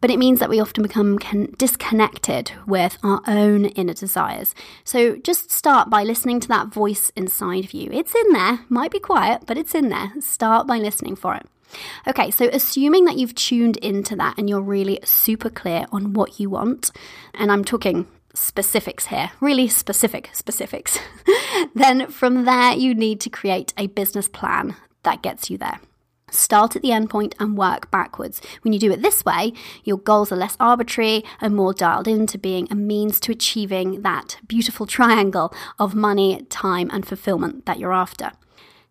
but 0.00 0.10
it 0.10 0.18
means 0.18 0.40
that 0.40 0.50
we 0.50 0.60
often 0.60 0.82
become 0.82 1.18
con- 1.18 1.54
disconnected 1.56 2.52
with 2.66 2.98
our 3.02 3.22
own 3.26 3.66
inner 3.66 3.94
desires. 3.94 4.54
So 4.84 5.16
just 5.16 5.50
start 5.50 5.88
by 5.88 6.02
listening 6.02 6.40
to 6.40 6.48
that 6.48 6.68
voice 6.68 7.10
inside 7.16 7.64
of 7.64 7.72
you. 7.72 7.90
It's 7.92 8.14
in 8.14 8.32
there, 8.32 8.60
might 8.68 8.90
be 8.90 9.00
quiet, 9.00 9.44
but 9.46 9.56
it's 9.56 9.74
in 9.74 9.88
there. 9.88 10.12
Start 10.20 10.66
by 10.66 10.78
listening 10.78 11.16
for 11.16 11.34
it. 11.34 11.46
Okay, 12.06 12.30
so 12.30 12.48
assuming 12.52 13.06
that 13.06 13.16
you've 13.16 13.34
tuned 13.34 13.76
into 13.78 14.14
that 14.16 14.38
and 14.38 14.48
you're 14.48 14.60
really 14.60 15.00
super 15.04 15.50
clear 15.50 15.86
on 15.90 16.12
what 16.12 16.38
you 16.38 16.50
want, 16.50 16.90
and 17.34 17.50
I'm 17.50 17.64
talking 17.64 18.06
specifics 18.36 19.06
here, 19.06 19.32
really 19.40 19.68
specific 19.68 20.30
specifics, 20.32 20.98
then 21.74 22.08
from 22.08 22.44
there 22.44 22.72
you 22.72 22.94
need 22.94 23.20
to 23.20 23.30
create 23.30 23.72
a 23.76 23.86
business 23.88 24.28
plan 24.28 24.76
that 25.02 25.22
gets 25.22 25.50
you 25.50 25.58
there. 25.58 25.80
Start 26.30 26.74
at 26.74 26.82
the 26.82 26.88
endpoint 26.88 27.34
and 27.38 27.56
work 27.56 27.88
backwards. 27.90 28.40
When 28.62 28.72
you 28.72 28.80
do 28.80 28.90
it 28.90 29.00
this 29.00 29.24
way, 29.24 29.52
your 29.84 29.96
goals 29.96 30.32
are 30.32 30.36
less 30.36 30.56
arbitrary 30.58 31.24
and 31.40 31.54
more 31.54 31.72
dialed 31.72 32.08
into 32.08 32.36
being 32.36 32.66
a 32.70 32.74
means 32.74 33.20
to 33.20 33.32
achieving 33.32 34.02
that 34.02 34.38
beautiful 34.48 34.86
triangle 34.86 35.54
of 35.78 35.94
money, 35.94 36.42
time, 36.50 36.90
and 36.92 37.06
fulfillment 37.06 37.64
that 37.66 37.78
you're 37.78 37.92
after. 37.92 38.32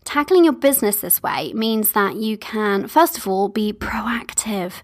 Tackling 0.06 0.46
your 0.46 0.54
business 0.54 1.02
this 1.02 1.22
way 1.22 1.52
means 1.54 1.92
that 1.92 2.16
you 2.16 2.38
can, 2.38 2.88
first 2.88 3.18
of 3.18 3.28
all, 3.28 3.50
be 3.50 3.74
proactive 3.74 4.82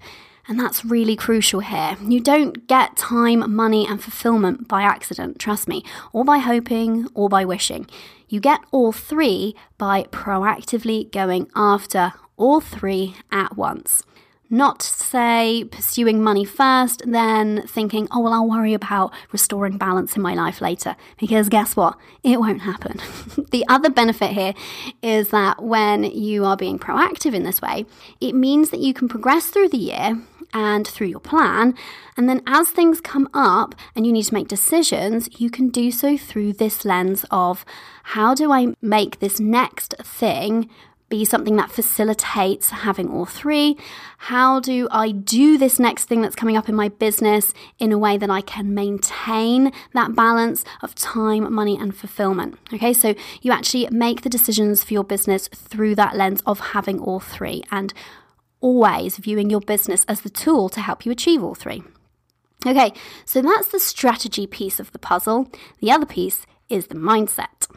and 0.47 0.59
that's 0.59 0.83
really 0.83 1.15
crucial 1.15 1.59
here. 1.59 1.97
You 2.01 2.19
don't 2.19 2.67
get 2.67 2.97
time, 2.97 3.53
money, 3.53 3.87
and 3.87 4.01
fulfillment 4.01 4.67
by 4.67 4.83
accident, 4.83 5.39
trust 5.39 5.67
me, 5.67 5.83
or 6.13 6.23
by 6.25 6.39
hoping 6.39 7.07
or 7.13 7.29
by 7.29 7.45
wishing. 7.45 7.87
You 8.27 8.39
get 8.39 8.61
all 8.71 8.91
three 8.91 9.55
by 9.77 10.03
proactively 10.03 11.11
going 11.11 11.49
after 11.55 12.13
all 12.37 12.61
three 12.61 13.15
at 13.31 13.57
once. 13.57 14.03
Not 14.53 14.81
say 14.81 15.63
pursuing 15.71 16.21
money 16.21 16.43
first, 16.43 17.03
then 17.05 17.65
thinking, 17.67 18.09
oh, 18.11 18.19
well, 18.19 18.33
I'll 18.33 18.49
worry 18.49 18.73
about 18.73 19.13
restoring 19.31 19.77
balance 19.77 20.17
in 20.17 20.21
my 20.21 20.33
life 20.33 20.59
later. 20.59 20.97
Because 21.17 21.47
guess 21.47 21.77
what? 21.77 21.97
It 22.21 22.37
won't 22.37 22.63
happen. 22.63 22.99
the 23.51 23.63
other 23.69 23.89
benefit 23.89 24.31
here 24.31 24.53
is 25.01 25.29
that 25.29 25.63
when 25.63 26.03
you 26.03 26.43
are 26.43 26.57
being 26.57 26.79
proactive 26.79 27.33
in 27.33 27.43
this 27.43 27.61
way, 27.61 27.85
it 28.19 28.33
means 28.33 28.71
that 28.71 28.81
you 28.81 28.93
can 28.93 29.07
progress 29.07 29.45
through 29.45 29.69
the 29.69 29.77
year 29.77 30.21
and 30.53 30.87
through 30.87 31.07
your 31.07 31.19
plan. 31.19 31.75
And 32.17 32.27
then 32.27 32.41
as 32.47 32.69
things 32.69 33.01
come 33.01 33.29
up 33.33 33.75
and 33.95 34.05
you 34.05 34.11
need 34.11 34.23
to 34.23 34.33
make 34.33 34.47
decisions, 34.47 35.29
you 35.39 35.49
can 35.49 35.69
do 35.69 35.91
so 35.91 36.17
through 36.17 36.53
this 36.53 36.85
lens 36.85 37.25
of 37.31 37.65
how 38.03 38.33
do 38.33 38.51
I 38.51 38.75
make 38.81 39.19
this 39.19 39.39
next 39.39 39.95
thing 40.01 40.69
be 41.11 41.25
something 41.25 41.57
that 41.57 41.69
facilitates 41.69 42.69
having 42.69 43.09
all 43.09 43.25
three? 43.25 43.77
How 44.17 44.59
do 44.59 44.87
I 44.89 45.11
do 45.11 45.59
this 45.59 45.77
next 45.77 46.05
thing 46.05 46.21
that's 46.21 46.35
coming 46.35 46.57
up 46.57 46.69
in 46.69 46.73
my 46.73 46.87
business 46.87 47.53
in 47.77 47.91
a 47.91 47.97
way 47.99 48.17
that 48.17 48.29
I 48.31 48.41
can 48.41 48.73
maintain 48.73 49.71
that 49.93 50.15
balance 50.15 50.63
of 50.81 50.95
time, 50.95 51.53
money, 51.53 51.77
and 51.77 51.95
fulfillment? 51.95 52.57
Okay, 52.73 52.93
so 52.93 53.13
you 53.41 53.51
actually 53.51 53.87
make 53.91 54.21
the 54.21 54.29
decisions 54.29 54.83
for 54.83 54.93
your 54.93 55.03
business 55.03 55.47
through 55.49 55.95
that 55.95 56.15
lens 56.15 56.41
of 56.47 56.59
having 56.59 56.99
all 56.99 57.19
three. 57.19 57.61
And 57.69 57.93
always 58.61 59.17
viewing 59.17 59.49
your 59.49 59.61
business 59.61 60.05
as 60.07 60.21
the 60.21 60.29
tool 60.29 60.69
to 60.69 60.79
help 60.79 61.05
you 61.05 61.11
achieve 61.11 61.43
all 61.43 61.55
three. 61.55 61.83
Okay, 62.65 62.93
so 63.25 63.41
that's 63.41 63.69
the 63.69 63.79
strategy 63.79 64.45
piece 64.45 64.79
of 64.79 64.91
the 64.91 64.99
puzzle. 64.99 65.49
The 65.79 65.91
other 65.91 66.05
piece 66.05 66.45
is 66.69 66.87
the 66.87 66.95
mindset. 66.95 67.67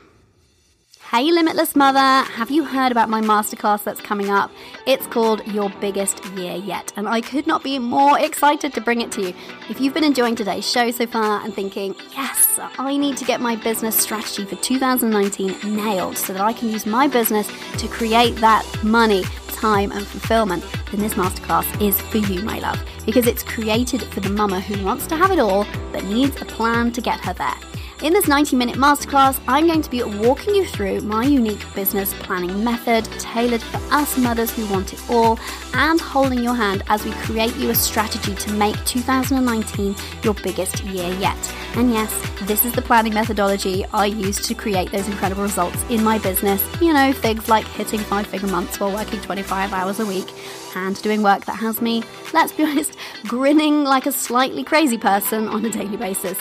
Hey, 1.10 1.30
Limitless 1.30 1.76
Mother, 1.76 2.28
have 2.32 2.50
you 2.50 2.64
heard 2.64 2.90
about 2.90 3.08
my 3.08 3.20
masterclass 3.20 3.84
that's 3.84 4.00
coming 4.00 4.30
up? 4.30 4.50
It's 4.84 5.06
called 5.06 5.46
Your 5.46 5.70
Biggest 5.80 6.24
Year 6.30 6.56
Yet, 6.56 6.92
and 6.96 7.06
I 7.06 7.20
could 7.20 7.46
not 7.46 7.62
be 7.62 7.78
more 7.78 8.18
excited 8.18 8.74
to 8.74 8.80
bring 8.80 9.00
it 9.00 9.12
to 9.12 9.22
you. 9.22 9.34
If 9.70 9.80
you've 9.80 9.94
been 9.94 10.02
enjoying 10.02 10.34
today's 10.34 10.68
show 10.68 10.90
so 10.90 11.06
far 11.06 11.44
and 11.44 11.54
thinking, 11.54 11.94
yes, 12.16 12.58
I 12.78 12.96
need 12.96 13.16
to 13.18 13.24
get 13.24 13.40
my 13.40 13.54
business 13.54 13.96
strategy 13.96 14.44
for 14.44 14.56
2019 14.56 15.76
nailed 15.76 16.16
so 16.16 16.32
that 16.32 16.42
I 16.42 16.52
can 16.52 16.70
use 16.70 16.84
my 16.84 17.06
business 17.06 17.48
to 17.78 17.86
create 17.86 18.34
that 18.36 18.66
money, 18.82 19.22
time, 19.64 19.92
and 19.92 20.06
fulfillment, 20.06 20.62
then 20.90 21.00
this 21.00 21.14
masterclass 21.14 21.64
is 21.80 21.98
for 21.98 22.18
you, 22.18 22.42
my 22.42 22.58
love, 22.58 22.78
because 23.06 23.26
it's 23.26 23.42
created 23.42 24.02
for 24.02 24.20
the 24.20 24.28
mama 24.28 24.60
who 24.60 24.84
wants 24.84 25.06
to 25.06 25.16
have 25.16 25.30
it 25.30 25.38
all 25.38 25.64
but 25.90 26.04
needs 26.04 26.38
a 26.42 26.44
plan 26.44 26.92
to 26.92 27.00
get 27.00 27.18
her 27.20 27.32
there. 27.32 27.56
In 28.02 28.12
this 28.12 28.28
90 28.28 28.56
minute 28.56 28.76
masterclass, 28.76 29.40
I'm 29.48 29.66
going 29.66 29.80
to 29.80 29.88
be 29.88 30.02
walking 30.02 30.54
you 30.54 30.66
through 30.66 31.00
my 31.00 31.24
unique 31.24 31.64
business 31.74 32.12
planning 32.12 32.62
method 32.62 33.04
tailored 33.18 33.62
for 33.62 33.78
us 33.90 34.18
mothers 34.18 34.50
who 34.50 34.70
want 34.70 34.92
it 34.92 35.00
all 35.08 35.38
and 35.72 35.98
holding 35.98 36.44
your 36.44 36.54
hand 36.54 36.82
as 36.88 37.02
we 37.06 37.12
create 37.12 37.56
you 37.56 37.70
a 37.70 37.74
strategy 37.74 38.34
to 38.34 38.52
make 38.52 38.76
2019 38.84 39.96
your 40.22 40.34
biggest 40.34 40.84
year 40.84 41.10
yet. 41.18 41.54
And 41.76 41.92
yes, 41.92 42.12
this 42.42 42.64
is 42.64 42.72
the 42.72 42.82
planning 42.82 43.14
methodology 43.14 43.84
I 43.86 44.06
use 44.06 44.38
to 44.46 44.54
create 44.54 44.92
those 44.92 45.08
incredible 45.08 45.42
results 45.42 45.82
in 45.88 46.04
my 46.04 46.18
business. 46.18 46.62
You 46.80 46.92
know, 46.92 47.12
things 47.12 47.48
like 47.48 47.66
hitting 47.66 47.98
five 47.98 48.28
figure 48.28 48.46
months 48.46 48.78
while 48.78 48.92
working 48.92 49.20
25 49.20 49.72
hours 49.72 49.98
a 49.98 50.06
week 50.06 50.32
and 50.76 51.00
doing 51.02 51.24
work 51.24 51.44
that 51.46 51.56
has 51.56 51.82
me, 51.82 52.04
let's 52.32 52.52
be 52.52 52.62
honest, 52.70 52.96
grinning 53.26 53.82
like 53.82 54.06
a 54.06 54.12
slightly 54.12 54.62
crazy 54.62 54.98
person 54.98 55.48
on 55.48 55.64
a 55.64 55.70
daily 55.70 55.96
basis. 55.96 56.38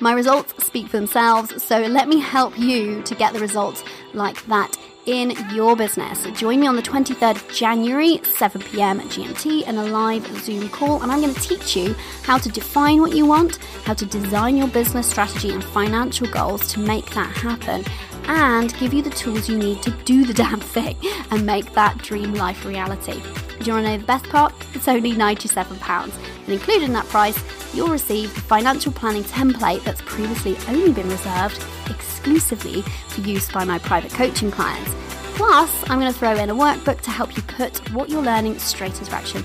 My 0.00 0.12
results 0.12 0.62
speak 0.62 0.88
for 0.88 0.98
themselves, 0.98 1.62
so 1.62 1.80
let 1.80 2.06
me 2.06 2.20
help 2.20 2.58
you 2.58 3.02
to 3.04 3.14
get 3.14 3.32
the 3.32 3.40
results 3.40 3.82
like 4.12 4.44
that 4.46 4.76
in 5.06 5.32
your 5.52 5.76
business. 5.76 6.24
Join 6.38 6.60
me 6.60 6.66
on 6.66 6.76
the 6.76 6.82
23rd 6.82 7.36
of 7.36 7.48
January, 7.54 8.20
7 8.24 8.60
pm 8.62 9.00
GMT, 9.00 9.66
in 9.66 9.76
a 9.76 9.84
live 9.84 10.26
Zoom 10.42 10.68
call, 10.68 11.02
and 11.02 11.10
I'm 11.12 11.20
going 11.20 11.34
to 11.34 11.40
teach 11.40 11.76
you 11.76 11.94
how 12.22 12.38
to 12.38 12.48
define 12.48 13.00
what 13.00 13.14
you 13.14 13.26
want, 13.26 13.56
how 13.84 13.94
to 13.94 14.06
design 14.06 14.56
your 14.56 14.68
business 14.68 15.08
strategy 15.08 15.50
and 15.50 15.62
financial 15.62 16.26
goals 16.28 16.72
to 16.72 16.80
make 16.80 17.08
that 17.10 17.34
happen, 17.36 17.84
and 18.26 18.76
give 18.78 18.94
you 18.94 19.02
the 19.02 19.10
tools 19.10 19.48
you 19.48 19.58
need 19.58 19.82
to 19.82 19.90
do 20.04 20.24
the 20.24 20.34
damn 20.34 20.60
thing 20.60 20.96
and 21.30 21.44
make 21.44 21.72
that 21.74 21.98
dream 21.98 22.34
life 22.34 22.64
reality. 22.64 23.20
Do 23.58 23.64
you 23.64 23.72
want 23.72 23.86
to 23.86 23.92
know 23.92 23.98
the 23.98 24.04
best 24.04 24.24
part? 24.26 24.52
It's 24.74 24.88
only 24.88 25.12
£97. 25.12 26.12
And 26.44 26.48
included 26.48 26.84
in 26.84 26.92
that 26.94 27.06
price, 27.06 27.38
you'll 27.74 27.88
receive 27.88 28.34
the 28.34 28.40
financial 28.40 28.92
planning 28.92 29.24
template 29.24 29.84
that's 29.84 30.02
previously 30.02 30.56
only 30.68 30.92
been 30.92 31.08
reserved 31.08 31.62
exclusively 32.24 32.82
for 33.08 33.20
use 33.20 33.50
by 33.50 33.64
my 33.64 33.78
private 33.78 34.12
coaching 34.12 34.50
clients. 34.50 34.90
Plus, 35.34 35.70
I'm 35.90 35.98
going 35.98 36.12
to 36.12 36.18
throw 36.18 36.34
in 36.36 36.50
a 36.50 36.54
workbook 36.54 37.00
to 37.02 37.10
help 37.10 37.36
you 37.36 37.42
put 37.42 37.90
what 37.90 38.08
you're 38.08 38.22
learning 38.22 38.58
straight 38.58 38.98
into 38.98 39.12
action. 39.12 39.44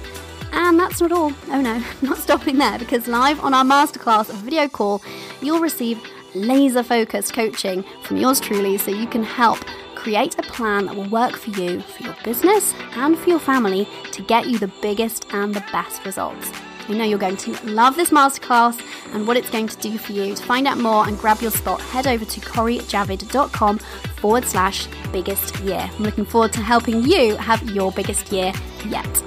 And 0.51 0.79
that's 0.79 1.01
not 1.01 1.11
all. 1.11 1.33
Oh 1.49 1.61
no, 1.61 1.83
not 2.01 2.17
stopping 2.17 2.57
there 2.57 2.79
because 2.79 3.07
live 3.07 3.39
on 3.41 3.53
our 3.53 3.63
masterclass 3.63 4.31
video 4.33 4.67
call, 4.67 5.01
you'll 5.41 5.59
receive 5.59 5.99
laser 6.35 6.83
focused 6.83 7.33
coaching 7.33 7.83
from 8.03 8.17
yours 8.17 8.39
truly 8.39 8.77
so 8.77 8.91
you 8.91 9.07
can 9.07 9.23
help 9.23 9.59
create 9.95 10.37
a 10.39 10.43
plan 10.43 10.85
that 10.85 10.95
will 10.95 11.09
work 11.09 11.35
for 11.35 11.49
you, 11.49 11.81
for 11.81 12.03
your 12.03 12.15
business, 12.23 12.73
and 12.93 13.17
for 13.17 13.29
your 13.29 13.39
family 13.39 13.87
to 14.11 14.21
get 14.21 14.47
you 14.47 14.57
the 14.57 14.71
biggest 14.81 15.25
and 15.33 15.53
the 15.53 15.63
best 15.71 16.05
results. 16.05 16.51
We 16.89 16.95
know 16.97 17.05
you're 17.05 17.19
going 17.19 17.37
to 17.37 17.51
love 17.67 17.95
this 17.95 18.09
masterclass 18.09 18.81
and 19.13 19.27
what 19.27 19.37
it's 19.37 19.51
going 19.51 19.67
to 19.67 19.77
do 19.77 19.99
for 19.99 20.11
you. 20.11 20.33
To 20.33 20.43
find 20.43 20.67
out 20.67 20.79
more 20.79 21.07
and 21.07 21.19
grab 21.19 21.39
your 21.39 21.51
spot, 21.51 21.79
head 21.79 22.07
over 22.07 22.25
to 22.25 22.39
corijavid.com 22.41 23.77
forward 24.17 24.45
slash 24.45 24.87
biggest 25.11 25.59
year. 25.59 25.87
I'm 25.97 26.03
looking 26.03 26.25
forward 26.25 26.51
to 26.53 26.61
helping 26.61 27.03
you 27.03 27.35
have 27.35 27.61
your 27.69 27.91
biggest 27.91 28.31
year 28.31 28.51
yet. 28.87 29.23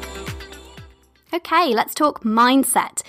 Okay, 1.32 1.68
let's 1.72 1.94
talk 1.94 2.24
mindset. 2.24 3.02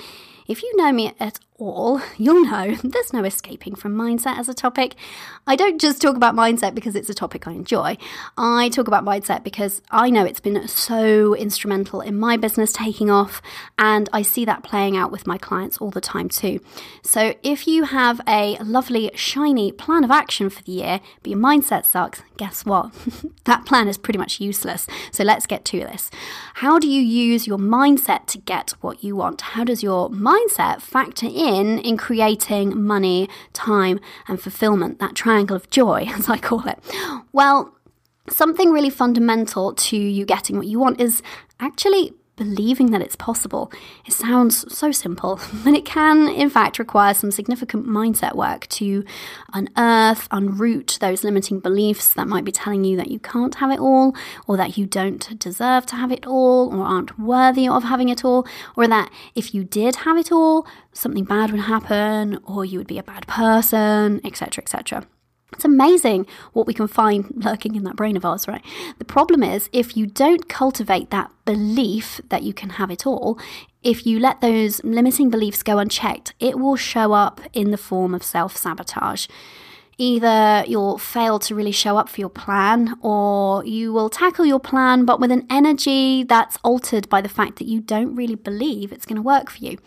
If 0.48 0.62
you 0.62 0.78
know 0.78 0.92
me 0.92 1.14
at 1.20 1.40
all, 1.70 2.02
you'll 2.18 2.44
know 2.44 2.76
there's 2.84 3.14
no 3.14 3.24
escaping 3.24 3.76
from 3.76 3.96
mindset 3.96 4.38
as 4.38 4.50
a 4.50 4.54
topic. 4.54 4.96
I 5.46 5.56
don't 5.56 5.80
just 5.80 6.02
talk 6.02 6.16
about 6.16 6.36
mindset 6.36 6.74
because 6.76 6.96
it's 6.96 7.10
a 7.10 7.14
topic 7.14 7.48
I 7.48 7.52
enjoy. 7.52 7.98
I 8.38 8.70
talk 8.70 8.88
about 8.88 9.06
mindset 9.06 9.44
because 9.44 9.82
I 9.92 10.10
know 10.10 10.26
it's 10.26 10.40
been 10.40 10.68
so 10.68 11.36
instrumental 11.36 12.02
in 12.02 12.18
my 12.18 12.38
business 12.38 12.74
taking 12.74 13.10
off, 13.10 13.42
and 13.78 14.10
I 14.14 14.22
see 14.22 14.46
that 14.46 14.64
playing 14.64 14.98
out 14.98 15.12
with 15.12 15.28
my 15.28 15.38
clients 15.38 15.78
all 15.78 15.92
the 15.92 16.02
time 16.02 16.30
too. 16.30 16.60
So 17.04 17.36
if 17.44 17.68
you 17.68 17.84
have 17.84 18.22
a 18.28 18.58
lovely, 18.64 19.12
shiny 19.16 19.72
plan 19.72 20.04
of 20.04 20.12
action 20.12 20.50
for 20.50 20.64
the 20.64 20.72
year, 20.72 21.02
but 21.22 21.32
your 21.32 21.40
mindset 21.40 21.86
sucks, 21.86 22.22
guess 22.38 22.66
what? 22.66 22.92
that 23.46 23.66
plan 23.66 23.88
is 23.88 23.98
pretty 23.98 24.20
much 24.20 24.40
useless. 24.40 24.88
So 25.12 25.24
let's 25.24 25.46
get 25.46 25.66
to 25.66 25.80
this. 25.80 26.10
How 26.56 26.80
do 26.80 26.88
you 26.88 27.02
use 27.02 27.48
your 27.48 27.58
mindset 27.58 28.26
to 28.28 28.38
get 28.38 28.72
what 28.82 29.04
you 29.04 29.16
want? 29.16 29.42
How 29.42 29.64
does 29.64 29.84
your 29.84 30.10
mindset 30.10 30.82
factor 30.82 31.28
in? 31.28 31.53
In 31.54 31.80
in 31.80 31.98
creating 31.98 32.82
money, 32.82 33.30
time, 33.54 34.00
and 34.28 34.42
fulfillment, 34.42 35.00
that 35.00 35.16
triangle 35.16 35.56
of 35.56 35.70
joy, 35.70 36.08
as 36.18 36.30
I 36.30 36.38
call 36.38 36.68
it? 36.68 36.80
Well, 37.32 37.74
something 38.30 38.72
really 38.72 38.90
fundamental 38.90 39.74
to 39.74 39.98
you 39.98 40.26
getting 40.26 40.58
what 40.58 40.68
you 40.68 40.80
want 40.80 41.00
is 41.00 41.22
actually 41.60 42.14
believing 42.36 42.92
that 42.92 43.02
it's 43.02 43.16
possible. 43.16 43.72
It 44.06 44.14
sounds 44.14 44.74
so 44.76 44.92
simple, 44.92 45.40
but 45.64 45.74
it 45.74 45.86
can, 45.86 46.28
in 46.28 46.50
fact, 46.50 46.80
require 46.80 47.14
some 47.14 47.32
significant 47.32 47.86
mindset 47.86 48.36
work 48.36 48.68
to 48.70 49.04
unearth, 49.54 50.28
unroot 50.30 51.00
those 51.00 51.24
limiting 51.24 51.60
beliefs 51.60 52.14
that 52.14 52.28
might 52.28 52.46
be 52.46 52.52
telling 52.52 52.84
you 52.84 52.98
that 52.98 53.12
you 53.12 53.20
can't 53.20 53.56
have 53.56 53.72
it 53.72 53.80
all, 53.80 54.16
or 54.48 54.58
that 54.58 54.78
you 54.78 54.86
don't 54.86 55.38
deserve 55.40 55.86
to 55.88 55.96
have 55.96 56.12
it 56.12 56.26
all, 56.26 56.74
or 56.76 56.84
aren't 56.84 57.20
worthy 57.20 57.68
of 57.68 57.84
having 57.84 58.10
it 58.10 58.26
all, 58.26 58.48
or 58.76 58.88
that 58.88 59.12
if 59.36 59.54
you 59.54 59.64
did 59.64 59.98
have 59.98 60.18
it 60.18 60.32
all, 60.32 60.66
something 60.92 61.24
bad 61.24 61.52
would 61.52 61.62
happen, 61.62 62.40
or 62.46 62.66
you 62.66 62.78
would 62.78 62.88
be 62.88 63.00
a 63.00 63.04
bad 63.04 63.28
person, 63.28 64.22
etc., 64.24 64.62
etc. 64.64 65.06
It's 65.54 65.66
amazing 65.66 66.26
what 66.54 66.68
we 66.68 66.74
can 66.74 66.88
find 66.88 67.32
lurking 67.46 67.76
in 67.76 67.84
that 67.84 67.96
brain 67.96 68.18
of 68.18 68.26
ours, 68.26 68.48
right? 68.48 68.64
The 68.98 69.06
problem 69.06 69.44
is, 69.44 69.70
if 69.72 69.96
you 69.96 70.06
don't 70.06 70.50
cultivate 70.50 71.10
that 71.12 71.32
belief 71.46 72.22
that 72.30 72.44
you 72.44 72.54
can 72.54 72.72
have 72.72 72.92
it 72.92 73.06
all, 73.06 73.40
if 73.84 74.06
you 74.06 74.20
let 74.20 74.42
those 74.42 74.84
limiting 74.84 75.30
beliefs 75.30 75.64
go 75.64 75.78
unchecked, 75.78 76.34
it 76.40 76.58
will 76.58 76.76
show 76.76 77.14
up 77.14 77.42
in 77.54 77.72
the 77.72 77.78
form 77.78 78.14
of 78.14 78.24
self 78.24 78.56
sabotage. 78.56 79.28
Either 79.98 80.64
you'll 80.68 80.98
fail 80.98 81.38
to 81.38 81.54
really 81.54 81.72
show 81.72 81.98
up 81.98 82.10
for 82.10 82.20
your 82.20 82.30
plan, 82.30 82.96
or 83.02 83.64
you 83.66 83.94
will 83.94 84.10
tackle 84.10 84.46
your 84.46 84.60
plan 84.60 85.06
but 85.06 85.20
with 85.20 85.32
an 85.32 85.46
energy 85.50 86.24
that's 86.24 86.58
altered 86.64 87.08
by 87.10 87.22
the 87.22 87.30
fact 87.30 87.58
that 87.58 87.68
you 87.68 87.80
don't 87.80 88.16
really 88.16 88.36
believe 88.36 88.92
it's 88.92 89.06
going 89.06 89.16
to 89.16 89.22
work 89.22 89.52
for 89.52 89.60
you. 89.60 89.78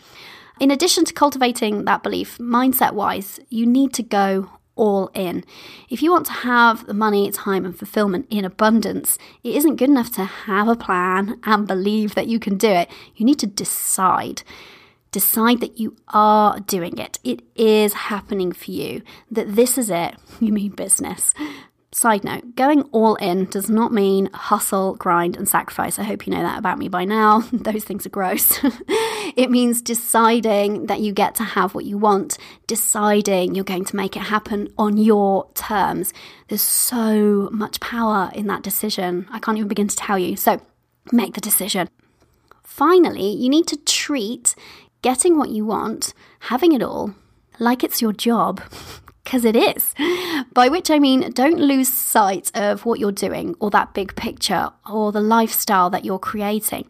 In 0.58 0.70
addition 0.70 1.04
to 1.04 1.12
cultivating 1.12 1.84
that 1.84 2.02
belief, 2.02 2.38
mindset 2.38 2.92
wise, 2.92 3.40
you 3.50 3.66
need 3.66 3.92
to 3.94 4.02
go 4.02 4.50
all 4.76 5.10
in. 5.14 5.42
If 5.88 6.02
you 6.02 6.12
want 6.12 6.26
to 6.26 6.32
have 6.32 6.86
the 6.86 6.94
money, 6.94 7.30
time, 7.30 7.64
and 7.64 7.76
fulfillment 7.76 8.26
in 8.30 8.44
abundance, 8.44 9.18
it 9.42 9.56
isn't 9.56 9.76
good 9.76 9.90
enough 9.90 10.12
to 10.12 10.24
have 10.24 10.68
a 10.68 10.76
plan 10.76 11.40
and 11.42 11.66
believe 11.66 12.14
that 12.14 12.28
you 12.28 12.38
can 12.38 12.56
do 12.56 12.68
it. 12.68 12.90
You 13.16 13.26
need 13.26 13.38
to 13.40 13.46
decide. 13.46 14.42
Decide 15.10 15.60
that 15.60 15.80
you 15.80 15.96
are 16.08 16.60
doing 16.60 16.98
it. 16.98 17.18
It 17.24 17.40
is 17.56 17.94
happening 17.94 18.52
for 18.52 18.70
you, 18.70 19.02
that 19.30 19.56
this 19.56 19.78
is 19.78 19.90
it. 19.90 20.14
You 20.40 20.52
mean 20.52 20.72
business. 20.72 21.32
Side 21.96 22.24
note, 22.24 22.56
going 22.56 22.82
all 22.92 23.14
in 23.14 23.46
does 23.46 23.70
not 23.70 23.90
mean 23.90 24.28
hustle, 24.34 24.96
grind, 24.96 25.34
and 25.34 25.48
sacrifice. 25.48 25.98
I 25.98 26.02
hope 26.02 26.26
you 26.26 26.34
know 26.34 26.42
that 26.42 26.58
about 26.58 26.78
me 26.78 26.88
by 26.88 27.06
now. 27.06 27.40
Those 27.54 27.84
things 27.84 28.04
are 28.04 28.10
gross. 28.10 28.60
it 29.34 29.50
means 29.50 29.80
deciding 29.80 30.88
that 30.88 31.00
you 31.00 31.14
get 31.14 31.34
to 31.36 31.42
have 31.42 31.74
what 31.74 31.86
you 31.86 31.96
want, 31.96 32.36
deciding 32.66 33.54
you're 33.54 33.64
going 33.64 33.86
to 33.86 33.96
make 33.96 34.14
it 34.14 34.24
happen 34.24 34.68
on 34.76 34.98
your 34.98 35.50
terms. 35.54 36.12
There's 36.48 36.60
so 36.60 37.48
much 37.50 37.80
power 37.80 38.30
in 38.34 38.46
that 38.48 38.62
decision. 38.62 39.26
I 39.30 39.38
can't 39.38 39.56
even 39.56 39.68
begin 39.68 39.88
to 39.88 39.96
tell 39.96 40.18
you. 40.18 40.36
So 40.36 40.60
make 41.12 41.32
the 41.32 41.40
decision. 41.40 41.88
Finally, 42.62 43.30
you 43.30 43.48
need 43.48 43.66
to 43.68 43.76
treat 43.78 44.54
getting 45.00 45.38
what 45.38 45.48
you 45.48 45.64
want, 45.64 46.12
having 46.40 46.72
it 46.72 46.82
all, 46.82 47.14
like 47.58 47.82
it's 47.82 48.02
your 48.02 48.12
job 48.12 48.60
because 49.26 49.44
it 49.44 49.56
is. 49.56 49.92
By 50.52 50.68
which 50.68 50.88
I 50.88 51.00
mean, 51.00 51.32
don't 51.32 51.58
lose 51.58 51.88
sight 51.92 52.52
of 52.54 52.86
what 52.86 53.00
you're 53.00 53.10
doing 53.10 53.56
or 53.58 53.70
that 53.70 53.92
big 53.92 54.14
picture 54.14 54.70
or 54.88 55.10
the 55.10 55.20
lifestyle 55.20 55.90
that 55.90 56.04
you're 56.04 56.20
creating. 56.20 56.86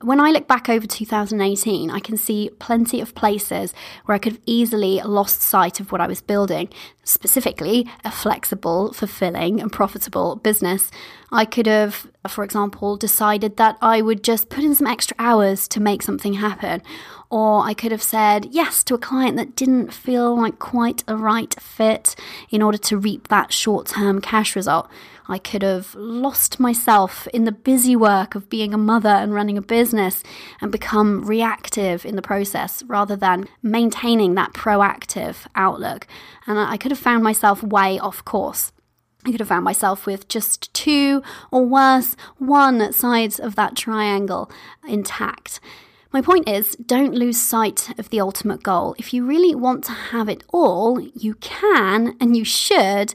When 0.00 0.20
I 0.20 0.30
look 0.30 0.48
back 0.48 0.70
over 0.70 0.86
2018, 0.86 1.90
I 1.90 2.00
can 2.00 2.16
see 2.16 2.50
plenty 2.58 2.98
of 3.02 3.14
places 3.14 3.74
where 4.06 4.14
I 4.14 4.18
could 4.18 4.32
have 4.32 4.40
easily 4.46 5.02
lost 5.02 5.42
sight 5.42 5.80
of 5.80 5.92
what 5.92 6.00
I 6.00 6.06
was 6.06 6.22
building, 6.22 6.70
specifically 7.04 7.86
a 8.02 8.10
flexible, 8.10 8.94
fulfilling, 8.94 9.60
and 9.60 9.70
profitable 9.70 10.36
business. 10.36 10.90
I 11.30 11.44
could 11.44 11.66
have, 11.66 12.06
for 12.26 12.42
example, 12.42 12.96
decided 12.96 13.58
that 13.58 13.76
I 13.82 14.00
would 14.00 14.24
just 14.24 14.48
put 14.48 14.64
in 14.64 14.74
some 14.74 14.86
extra 14.86 15.14
hours 15.18 15.68
to 15.68 15.80
make 15.80 16.00
something 16.00 16.34
happen. 16.34 16.82
Or 17.28 17.62
I 17.62 17.74
could 17.74 17.92
have 17.92 18.02
said 18.02 18.46
yes 18.52 18.82
to 18.84 18.94
a 18.94 18.98
client 18.98 19.36
that 19.36 19.56
didn't 19.56 19.92
feel 19.92 20.34
like 20.40 20.58
quite 20.58 21.04
a 21.06 21.16
right 21.16 21.54
fit 21.60 22.16
in 22.48 22.62
order 22.62 22.78
to 22.78 22.96
reap 22.96 23.28
that 23.28 23.52
short 23.52 23.88
term 23.88 24.22
cash 24.22 24.56
result. 24.56 24.88
I 25.28 25.38
could 25.38 25.62
have 25.62 25.94
lost 25.94 26.60
myself 26.60 27.26
in 27.28 27.44
the 27.44 27.52
busy 27.52 27.96
work 27.96 28.34
of 28.34 28.48
being 28.48 28.72
a 28.72 28.78
mother 28.78 29.08
and 29.08 29.34
running 29.34 29.58
a 29.58 29.62
business 29.62 30.22
and 30.60 30.70
become 30.70 31.24
reactive 31.24 32.06
in 32.06 32.16
the 32.16 32.22
process 32.22 32.82
rather 32.84 33.16
than 33.16 33.48
maintaining 33.62 34.34
that 34.34 34.52
proactive 34.52 35.46
outlook. 35.54 36.06
And 36.46 36.58
I 36.58 36.76
could 36.76 36.92
have 36.92 36.98
found 36.98 37.24
myself 37.24 37.62
way 37.62 37.98
off 37.98 38.24
course. 38.24 38.72
I 39.24 39.32
could 39.32 39.40
have 39.40 39.48
found 39.48 39.64
myself 39.64 40.06
with 40.06 40.28
just 40.28 40.72
two 40.72 41.22
or 41.50 41.66
worse, 41.66 42.14
one 42.38 42.92
sides 42.92 43.40
of 43.40 43.56
that 43.56 43.74
triangle 43.74 44.50
intact. 44.86 45.58
My 46.12 46.22
point 46.22 46.48
is, 46.48 46.76
don't 46.76 47.14
lose 47.14 47.36
sight 47.36 47.90
of 47.98 48.10
the 48.10 48.20
ultimate 48.20 48.62
goal. 48.62 48.94
If 48.98 49.12
you 49.12 49.26
really 49.26 49.54
want 49.54 49.84
to 49.84 49.92
have 49.92 50.28
it 50.28 50.44
all, 50.48 51.00
you 51.00 51.34
can 51.34 52.16
and 52.20 52.36
you 52.36 52.44
should, 52.44 53.12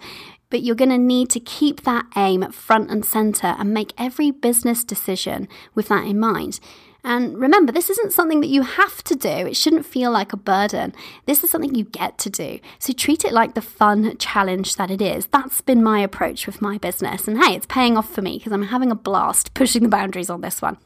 but 0.51 0.61
you're 0.61 0.75
going 0.75 0.89
to 0.91 0.97
need 0.99 1.31
to 1.31 1.39
keep 1.39 1.81
that 1.81 2.05
aim 2.15 2.51
front 2.51 2.91
and 2.91 3.03
center 3.03 3.55
and 3.57 3.73
make 3.73 3.93
every 3.97 4.29
business 4.29 4.83
decision 4.83 5.47
with 5.73 5.87
that 5.87 6.05
in 6.05 6.19
mind. 6.19 6.59
And 7.03 7.37
remember, 7.39 7.71
this 7.71 7.89
isn't 7.89 8.13
something 8.13 8.41
that 8.41 8.47
you 8.47 8.61
have 8.61 9.03
to 9.05 9.15
do. 9.15 9.29
It 9.29 9.57
shouldn't 9.57 9.87
feel 9.87 10.11
like 10.11 10.33
a 10.33 10.37
burden. 10.37 10.93
This 11.25 11.43
is 11.43 11.49
something 11.49 11.73
you 11.73 11.85
get 11.85 12.19
to 12.19 12.29
do. 12.29 12.59
So 12.77 12.93
treat 12.93 13.25
it 13.25 13.33
like 13.33 13.55
the 13.55 13.61
fun 13.61 14.17
challenge 14.17 14.75
that 14.75 14.91
it 14.91 15.01
is. 15.01 15.25
That's 15.27 15.61
been 15.61 15.81
my 15.81 15.99
approach 15.99 16.45
with 16.45 16.61
my 16.61 16.77
business. 16.77 17.27
And 17.27 17.43
hey, 17.43 17.55
it's 17.55 17.65
paying 17.65 17.97
off 17.97 18.13
for 18.13 18.21
me 18.21 18.37
because 18.37 18.53
I'm 18.53 18.63
having 18.63 18.91
a 18.91 18.95
blast 18.95 19.53
pushing 19.55 19.81
the 19.81 19.89
boundaries 19.89 20.29
on 20.29 20.41
this 20.41 20.61
one. 20.61 20.77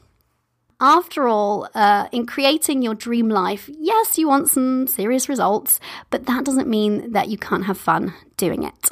After 0.78 1.26
all, 1.26 1.68
uh, 1.74 2.08
in 2.12 2.26
creating 2.26 2.82
your 2.82 2.94
dream 2.94 3.30
life, 3.30 3.68
yes, 3.78 4.18
you 4.18 4.28
want 4.28 4.50
some 4.50 4.86
serious 4.86 5.26
results, 5.26 5.80
but 6.10 6.26
that 6.26 6.44
doesn't 6.44 6.68
mean 6.68 7.12
that 7.12 7.28
you 7.28 7.38
can't 7.38 7.64
have 7.64 7.78
fun 7.78 8.12
doing 8.36 8.62
it. 8.62 8.90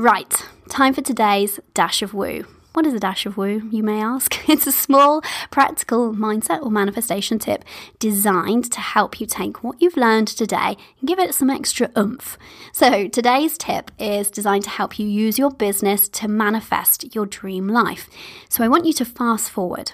Right, 0.00 0.32
time 0.68 0.94
for 0.94 1.00
today's 1.00 1.58
dash 1.74 2.02
of 2.02 2.14
woo. 2.14 2.46
What 2.72 2.86
is 2.86 2.94
a 2.94 3.00
dash 3.00 3.26
of 3.26 3.36
woo, 3.36 3.68
you 3.72 3.82
may 3.82 4.00
ask? 4.00 4.38
It's 4.48 4.68
a 4.68 4.70
small, 4.70 5.22
practical 5.50 6.12
mindset 6.12 6.62
or 6.62 6.70
manifestation 6.70 7.40
tip 7.40 7.64
designed 7.98 8.70
to 8.70 8.80
help 8.80 9.20
you 9.20 9.26
take 9.26 9.64
what 9.64 9.82
you've 9.82 9.96
learned 9.96 10.28
today 10.28 10.76
and 11.00 11.08
give 11.08 11.18
it 11.18 11.34
some 11.34 11.50
extra 11.50 11.90
oomph. 11.98 12.38
So, 12.72 13.08
today's 13.08 13.58
tip 13.58 13.90
is 13.98 14.30
designed 14.30 14.62
to 14.64 14.70
help 14.70 15.00
you 15.00 15.08
use 15.08 15.36
your 15.36 15.50
business 15.50 16.08
to 16.10 16.28
manifest 16.28 17.12
your 17.16 17.26
dream 17.26 17.66
life. 17.66 18.08
So, 18.48 18.62
I 18.62 18.68
want 18.68 18.86
you 18.86 18.92
to 18.92 19.04
fast 19.04 19.50
forward. 19.50 19.90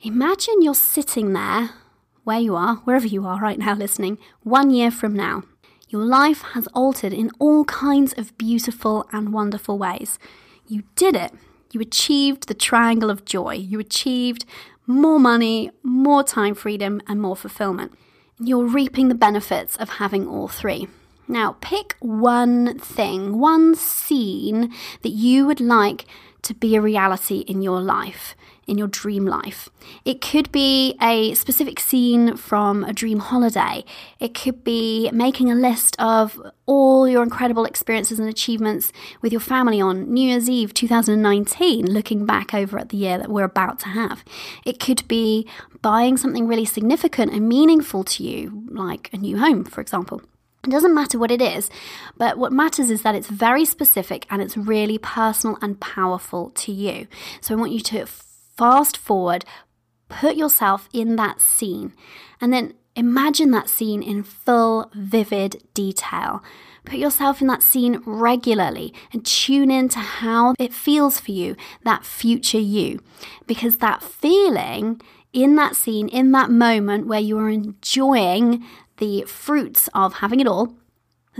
Imagine 0.00 0.60
you're 0.60 0.74
sitting 0.74 1.34
there, 1.34 1.70
where 2.24 2.40
you 2.40 2.56
are, 2.56 2.78
wherever 2.78 3.06
you 3.06 3.24
are 3.24 3.38
right 3.38 3.60
now 3.60 3.74
listening, 3.74 4.18
one 4.42 4.70
year 4.70 4.90
from 4.90 5.14
now. 5.14 5.44
Your 5.88 6.04
life 6.04 6.42
has 6.54 6.66
altered 6.68 7.12
in 7.12 7.30
all 7.38 7.64
kinds 7.64 8.12
of 8.14 8.36
beautiful 8.36 9.06
and 9.12 9.32
wonderful 9.32 9.78
ways. 9.78 10.18
You 10.66 10.82
did 10.96 11.14
it. 11.14 11.32
You 11.70 11.80
achieved 11.80 12.48
the 12.48 12.54
triangle 12.54 13.08
of 13.08 13.24
joy. 13.24 13.54
You 13.54 13.78
achieved 13.78 14.44
more 14.86 15.20
money, 15.20 15.70
more 15.84 16.24
time 16.24 16.54
freedom, 16.54 17.00
and 17.06 17.20
more 17.20 17.36
fulfillment. 17.36 17.92
You're 18.40 18.66
reaping 18.66 19.08
the 19.08 19.14
benefits 19.14 19.76
of 19.76 19.90
having 19.90 20.26
all 20.26 20.48
three. 20.48 20.88
Now, 21.28 21.56
pick 21.60 21.96
one 22.00 22.78
thing, 22.78 23.38
one 23.38 23.74
scene 23.74 24.72
that 25.02 25.10
you 25.10 25.46
would 25.46 25.60
like 25.60 26.06
to 26.42 26.54
be 26.54 26.76
a 26.76 26.80
reality 26.80 27.38
in 27.40 27.62
your 27.62 27.80
life 27.80 28.34
in 28.66 28.78
your 28.78 28.88
dream 28.88 29.24
life. 29.24 29.68
It 30.04 30.20
could 30.20 30.50
be 30.50 30.96
a 31.00 31.34
specific 31.34 31.78
scene 31.78 32.36
from 32.36 32.84
a 32.84 32.92
dream 32.92 33.20
holiday. 33.20 33.84
It 34.18 34.34
could 34.34 34.64
be 34.64 35.10
making 35.12 35.50
a 35.50 35.54
list 35.54 35.96
of 36.00 36.40
all 36.66 37.08
your 37.08 37.22
incredible 37.22 37.64
experiences 37.64 38.18
and 38.18 38.28
achievements 38.28 38.92
with 39.22 39.32
your 39.32 39.40
family 39.40 39.80
on 39.80 40.12
New 40.12 40.28
Year's 40.28 40.50
Eve 40.50 40.74
2019, 40.74 41.86
looking 41.86 42.26
back 42.26 42.52
over 42.52 42.78
at 42.78 42.88
the 42.88 42.96
year 42.96 43.18
that 43.18 43.30
we're 43.30 43.44
about 43.44 43.78
to 43.80 43.88
have. 43.88 44.24
It 44.64 44.80
could 44.80 45.06
be 45.06 45.48
buying 45.82 46.16
something 46.16 46.48
really 46.48 46.64
significant 46.64 47.32
and 47.32 47.48
meaningful 47.48 48.02
to 48.04 48.24
you, 48.24 48.64
like 48.70 49.10
a 49.12 49.16
new 49.16 49.38
home, 49.38 49.64
for 49.64 49.80
example. 49.80 50.20
It 50.64 50.70
doesn't 50.70 50.94
matter 50.94 51.16
what 51.16 51.30
it 51.30 51.40
is, 51.40 51.70
but 52.16 52.38
what 52.38 52.52
matters 52.52 52.90
is 52.90 53.02
that 53.02 53.14
it's 53.14 53.28
very 53.28 53.64
specific 53.64 54.26
and 54.30 54.42
it's 54.42 54.56
really 54.56 54.98
personal 54.98 55.56
and 55.62 55.78
powerful 55.78 56.50
to 56.50 56.72
you. 56.72 57.06
So 57.40 57.54
I 57.54 57.56
want 57.56 57.70
you 57.70 57.78
to 57.80 58.06
fast 58.56 58.96
forward, 58.96 59.44
put 60.08 60.36
yourself 60.36 60.88
in 60.92 61.16
that 61.16 61.40
scene, 61.40 61.92
and 62.40 62.52
then 62.52 62.74
imagine 62.94 63.50
that 63.50 63.68
scene 63.68 64.02
in 64.02 64.22
full, 64.22 64.90
vivid 64.94 65.62
detail. 65.74 66.42
Put 66.84 66.98
yourself 66.98 67.40
in 67.40 67.48
that 67.48 67.64
scene 67.64 68.00
regularly 68.06 68.94
and 69.12 69.26
tune 69.26 69.70
in 69.72 69.88
to 69.90 69.98
how 69.98 70.54
it 70.58 70.72
feels 70.72 71.18
for 71.18 71.32
you, 71.32 71.56
that 71.84 72.04
future 72.04 72.60
you. 72.60 73.00
Because 73.46 73.78
that 73.78 74.02
feeling 74.04 75.00
in 75.32 75.56
that 75.56 75.74
scene, 75.74 76.08
in 76.08 76.30
that 76.32 76.48
moment 76.48 77.06
where 77.06 77.20
you 77.20 77.38
are 77.38 77.50
enjoying 77.50 78.64
the 78.98 79.22
fruits 79.22 79.88
of 79.94 80.14
having 80.14 80.40
it 80.40 80.46
all, 80.46 80.74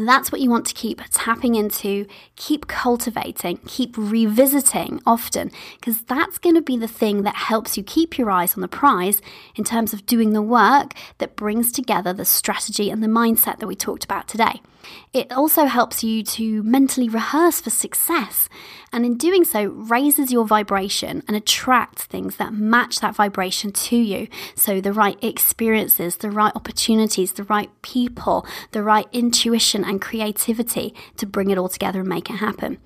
that's 0.04 0.32
what 0.32 0.40
you 0.40 0.50
want 0.50 0.66
to 0.66 0.74
keep 0.74 1.00
tapping 1.12 1.54
into, 1.54 2.06
keep 2.36 2.66
cultivating, 2.66 3.58
keep 3.66 3.96
revisiting 3.96 5.00
often, 5.06 5.50
because 5.78 6.02
that's 6.02 6.38
going 6.38 6.56
to 6.56 6.62
be 6.62 6.76
the 6.76 6.88
thing 6.88 7.22
that 7.22 7.36
helps 7.36 7.76
you 7.76 7.82
keep 7.82 8.18
your 8.18 8.30
eyes 8.30 8.54
on 8.54 8.60
the 8.60 8.68
prize 8.68 9.22
in 9.54 9.64
terms 9.64 9.92
of 9.92 10.04
doing 10.04 10.32
the 10.32 10.42
work 10.42 10.92
that 11.18 11.36
brings 11.36 11.72
together 11.72 12.12
the 12.12 12.24
strategy 12.24 12.90
and 12.90 13.02
the 13.02 13.08
mindset 13.08 13.58
that 13.58 13.66
we 13.66 13.76
talked 13.76 14.04
about 14.04 14.28
today. 14.28 14.60
It 15.12 15.32
also 15.32 15.64
helps 15.64 16.04
you 16.04 16.22
to 16.22 16.62
mentally 16.62 17.08
rehearse 17.08 17.60
for 17.60 17.70
success, 17.70 18.48
and 18.92 19.04
in 19.04 19.16
doing 19.16 19.44
so, 19.44 19.64
raises 19.64 20.32
your 20.32 20.46
vibration 20.46 21.22
and 21.26 21.36
attracts 21.36 22.04
things 22.04 22.36
that 22.36 22.52
match 22.52 23.00
that 23.00 23.14
vibration 23.14 23.72
to 23.72 23.96
you. 23.96 24.28
So, 24.54 24.80
the 24.80 24.92
right 24.92 25.22
experiences, 25.22 26.16
the 26.16 26.30
right 26.30 26.54
opportunities, 26.54 27.32
the 27.32 27.44
right 27.44 27.70
people, 27.82 28.46
the 28.72 28.82
right 28.82 29.06
intuition 29.12 29.84
and 29.84 30.00
creativity 30.00 30.94
to 31.16 31.26
bring 31.26 31.50
it 31.50 31.58
all 31.58 31.68
together 31.68 32.00
and 32.00 32.08
make 32.08 32.30
it 32.30 32.36
happen. 32.36 32.78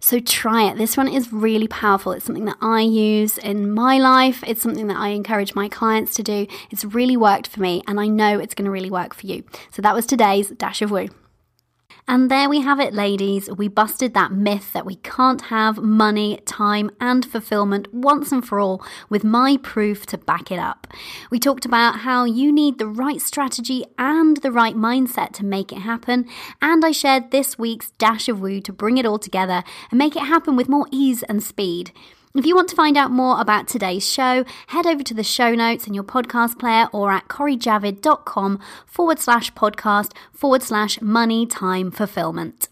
So 0.00 0.20
try 0.20 0.70
it. 0.70 0.78
This 0.78 0.96
one 0.96 1.08
is 1.08 1.32
really 1.32 1.66
powerful. 1.66 2.12
It's 2.12 2.24
something 2.24 2.44
that 2.44 2.58
I 2.60 2.82
use 2.82 3.36
in 3.36 3.72
my 3.72 3.98
life. 3.98 4.44
It's 4.46 4.62
something 4.62 4.86
that 4.86 4.96
I 4.96 5.08
encourage 5.08 5.54
my 5.54 5.68
clients 5.68 6.14
to 6.14 6.22
do. 6.22 6.46
It's 6.70 6.84
really 6.84 7.16
worked 7.16 7.48
for 7.48 7.60
me, 7.60 7.82
and 7.86 7.98
I 7.98 8.06
know 8.06 8.38
it's 8.38 8.54
going 8.54 8.66
to 8.66 8.70
really 8.70 8.90
work 8.90 9.12
for 9.12 9.26
you. 9.26 9.42
So 9.70 9.82
that 9.82 9.94
was 9.94 10.06
today's 10.06 10.50
Dash 10.50 10.82
of 10.82 10.90
Woo. 10.92 11.08
And 12.10 12.30
there 12.30 12.48
we 12.48 12.62
have 12.62 12.80
it, 12.80 12.94
ladies. 12.94 13.50
We 13.50 13.68
busted 13.68 14.14
that 14.14 14.32
myth 14.32 14.72
that 14.72 14.86
we 14.86 14.96
can't 14.96 15.42
have 15.42 15.76
money, 15.76 16.40
time, 16.46 16.90
and 17.00 17.24
fulfillment 17.24 17.92
once 17.92 18.32
and 18.32 18.42
for 18.42 18.58
all 18.58 18.82
with 19.10 19.24
my 19.24 19.58
proof 19.58 20.06
to 20.06 20.16
back 20.16 20.50
it 20.50 20.58
up. 20.58 20.86
We 21.30 21.38
talked 21.38 21.66
about 21.66 22.00
how 22.00 22.24
you 22.24 22.50
need 22.50 22.78
the 22.78 22.86
right 22.86 23.20
strategy 23.20 23.84
and 23.98 24.38
the 24.38 24.50
right 24.50 24.74
mindset 24.74 25.32
to 25.34 25.44
make 25.44 25.70
it 25.70 25.80
happen. 25.80 26.26
And 26.62 26.82
I 26.82 26.92
shared 26.92 27.30
this 27.30 27.58
week's 27.58 27.90
Dash 27.92 28.26
of 28.28 28.40
Woo 28.40 28.62
to 28.62 28.72
bring 28.72 28.96
it 28.96 29.04
all 29.04 29.18
together 29.18 29.62
and 29.90 29.98
make 29.98 30.16
it 30.16 30.24
happen 30.24 30.56
with 30.56 30.68
more 30.68 30.86
ease 30.90 31.22
and 31.24 31.42
speed. 31.42 31.92
If 32.38 32.46
you 32.46 32.54
want 32.54 32.68
to 32.68 32.76
find 32.76 32.96
out 32.96 33.10
more 33.10 33.40
about 33.40 33.66
today's 33.66 34.08
show, 34.08 34.44
head 34.68 34.86
over 34.86 35.02
to 35.02 35.12
the 35.12 35.24
show 35.24 35.56
notes 35.56 35.88
in 35.88 35.94
your 35.94 36.04
podcast 36.04 36.56
player 36.56 36.86
or 36.92 37.10
at 37.10 37.26
corijavid.com 37.26 38.60
forward 38.86 39.18
slash 39.18 39.52
podcast 39.54 40.12
forward 40.32 40.62
slash 40.62 41.00
money 41.00 41.46
time 41.46 41.90
fulfillment. 41.90 42.68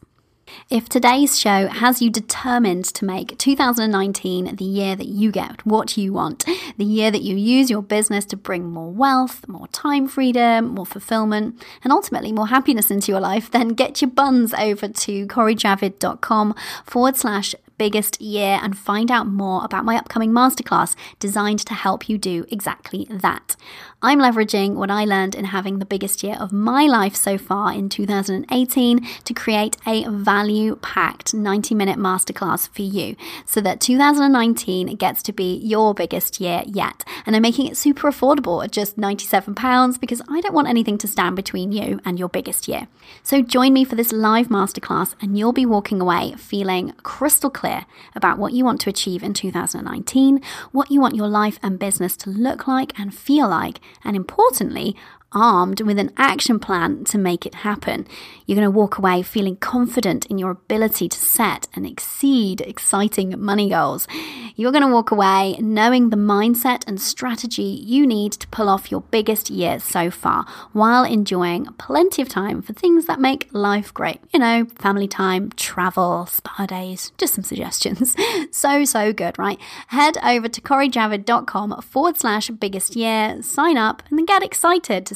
If 0.70 0.88
today's 0.88 1.37
show 1.37 1.66
has 1.66 2.00
you 2.00 2.11
determined 2.11 2.85
to 2.94 3.05
make 3.05 3.37
2019 3.38 4.55
the 4.55 4.64
year 4.64 4.94
that 4.94 5.09
you 5.09 5.33
get 5.33 5.66
what 5.66 5.96
you 5.96 6.12
want, 6.12 6.44
the 6.76 6.85
year 6.85 7.11
that 7.11 7.22
you 7.22 7.35
use 7.37 7.68
your 7.68 7.83
business 7.83 8.24
to 8.26 8.37
bring 8.37 8.70
more 8.70 8.92
wealth, 8.92 9.48
more 9.48 9.66
time 9.68 10.07
freedom, 10.07 10.68
more 10.76 10.87
fulfillment, 10.87 11.61
and 11.83 11.92
ultimately 11.92 12.31
more 12.31 12.46
happiness 12.46 12.92
into 12.92 13.11
your 13.11 13.20
life, 13.20 13.50
then 13.50 13.70
get 13.70 14.00
your 14.00 14.12
buns 14.12 14.55
over 14.55 14.87
to 14.87 15.26
corijavid.com 15.26 16.55
forward 16.85 17.16
slash 17.16 17.57
biggest 17.78 18.20
year 18.20 18.58
and 18.62 18.76
find 18.76 19.10
out 19.10 19.26
more 19.26 19.64
about 19.64 19.84
my 19.84 19.96
upcoming 19.96 20.30
masterclass 20.30 20.94
designed 21.18 21.60
to 21.60 21.74
help 21.74 22.08
you 22.08 22.18
do 22.18 22.44
exactly 22.50 23.06
that. 23.10 23.56
I'm 24.02 24.18
leveraging 24.18 24.74
what 24.74 24.90
I 24.90 25.04
learned 25.04 25.35
in 25.35 25.44
having 25.44 25.78
the 25.78 25.85
biggest 25.85 26.22
year 26.22 26.37
of 26.40 26.52
my 26.52 26.87
life 26.87 27.14
so 27.14 27.37
far 27.37 27.72
in 27.72 27.90
2018 27.90 29.06
to 29.24 29.35
create 29.35 29.76
a 29.87 30.09
value 30.09 30.76
packed 30.76 31.35
90 31.35 31.74
minute 31.74 31.98
masterclass 31.98 32.68
for 32.68 32.82
you 32.82 33.16
so 33.44 33.61
that 33.61 33.80
2019 33.80 34.96
gets 34.96 35.22
to 35.24 35.32
be 35.32 35.56
your 35.56 35.92
biggest 35.92 36.40
year 36.40 36.62
yet. 36.66 37.04
And 37.26 37.37
I'm 37.37 37.42
making 37.42 37.66
it 37.66 37.76
super 37.76 38.11
affordable 38.11 38.64
at 38.64 38.70
just 38.70 38.96
£97 38.98 40.00
because 40.00 40.22
I 40.28 40.40
don't 40.40 40.54
want 40.54 40.68
anything 40.68 40.96
to 40.98 41.09
stand 41.09 41.37
between 41.37 41.72
you 41.72 42.00
and 42.04 42.18
your 42.18 42.28
biggest 42.28 42.68
year. 42.68 42.88
So 43.22 43.42
join 43.42 43.74
me 43.74 43.85
for 43.85 43.96
this 43.96 44.12
live 44.12 44.48
masterclass 44.48 45.14
and 45.20 45.38
you'll 45.38 45.52
be 45.52 45.66
walking 45.66 46.00
away 46.00 46.35
feeling 46.38 46.94
crystal 47.02 47.50
clear 47.50 47.66
clear 47.66 47.87
about 48.14 48.38
what 48.38 48.52
you 48.52 48.64
want 48.64 48.80
to 48.80 48.90
achieve 48.90 49.22
in 49.22 49.35
2019, 49.35 50.40
what 50.72 50.90
you 50.90 51.00
want 51.00 51.16
your 51.16 51.28
life 51.28 51.59
and 51.62 51.78
business 51.78 52.16
to 52.16 52.30
look 52.30 52.66
like 52.66 52.98
and 52.98 53.14
feel 53.14 53.48
like, 53.48 53.80
and 54.04 54.16
importantly, 54.16 54.96
armed 55.32 55.80
with 55.80 55.98
an 55.98 56.12
action 56.16 56.58
plan 56.58 57.04
to 57.04 57.18
make 57.18 57.44
it 57.44 57.56
happen. 57.56 58.06
You're 58.46 58.56
going 58.56 58.64
to 58.64 58.70
walk 58.70 58.96
away 58.98 59.22
feeling 59.22 59.56
confident 59.56 60.26
in 60.26 60.38
your 60.38 60.50
ability 60.50 61.08
to 61.08 61.18
set 61.18 61.66
and 61.74 61.84
exceed 61.84 62.60
exciting 62.60 63.34
money 63.40 63.68
goals. 63.68 64.06
You're 64.54 64.72
going 64.72 64.86
to 64.86 64.92
walk 64.92 65.10
away 65.10 65.56
knowing 65.60 66.10
the 66.10 66.16
mindset 66.16 66.86
and 66.86 67.00
strategy 67.00 67.62
you 67.62 68.06
need 68.06 68.32
to 68.32 68.48
pull 68.48 68.68
off 68.68 68.90
your 68.90 69.00
biggest 69.00 69.50
year 69.50 69.80
so 69.80 70.10
far 70.10 70.46
while 70.72 71.04
enjoying 71.04 71.66
plenty 71.78 72.22
of 72.22 72.28
time 72.28 72.62
for 72.62 72.72
things 72.72 73.06
that 73.06 73.20
make 73.20 73.48
life 73.52 73.92
great. 73.92 74.20
You 74.32 74.38
know, 74.38 74.66
family 74.76 75.08
time, 75.08 75.50
travel, 75.56 76.26
spa 76.26 76.66
days, 76.66 77.12
just 77.18 77.34
some 77.34 77.44
suggestions. 77.44 78.14
so, 78.52 78.84
so 78.84 79.12
good, 79.12 79.38
right? 79.38 79.58
Head 79.88 80.18
over 80.24 80.48
to 80.48 80.60
corijavid.com 80.60 81.82
forward 81.82 82.16
slash 82.16 82.48
biggest 82.50 82.94
year, 82.94 83.42
sign 83.42 83.76
up, 83.76 84.02
and 84.08 84.18
then 84.18 84.24
get 84.24 84.44
excited 84.44 85.04
to 85.06 85.15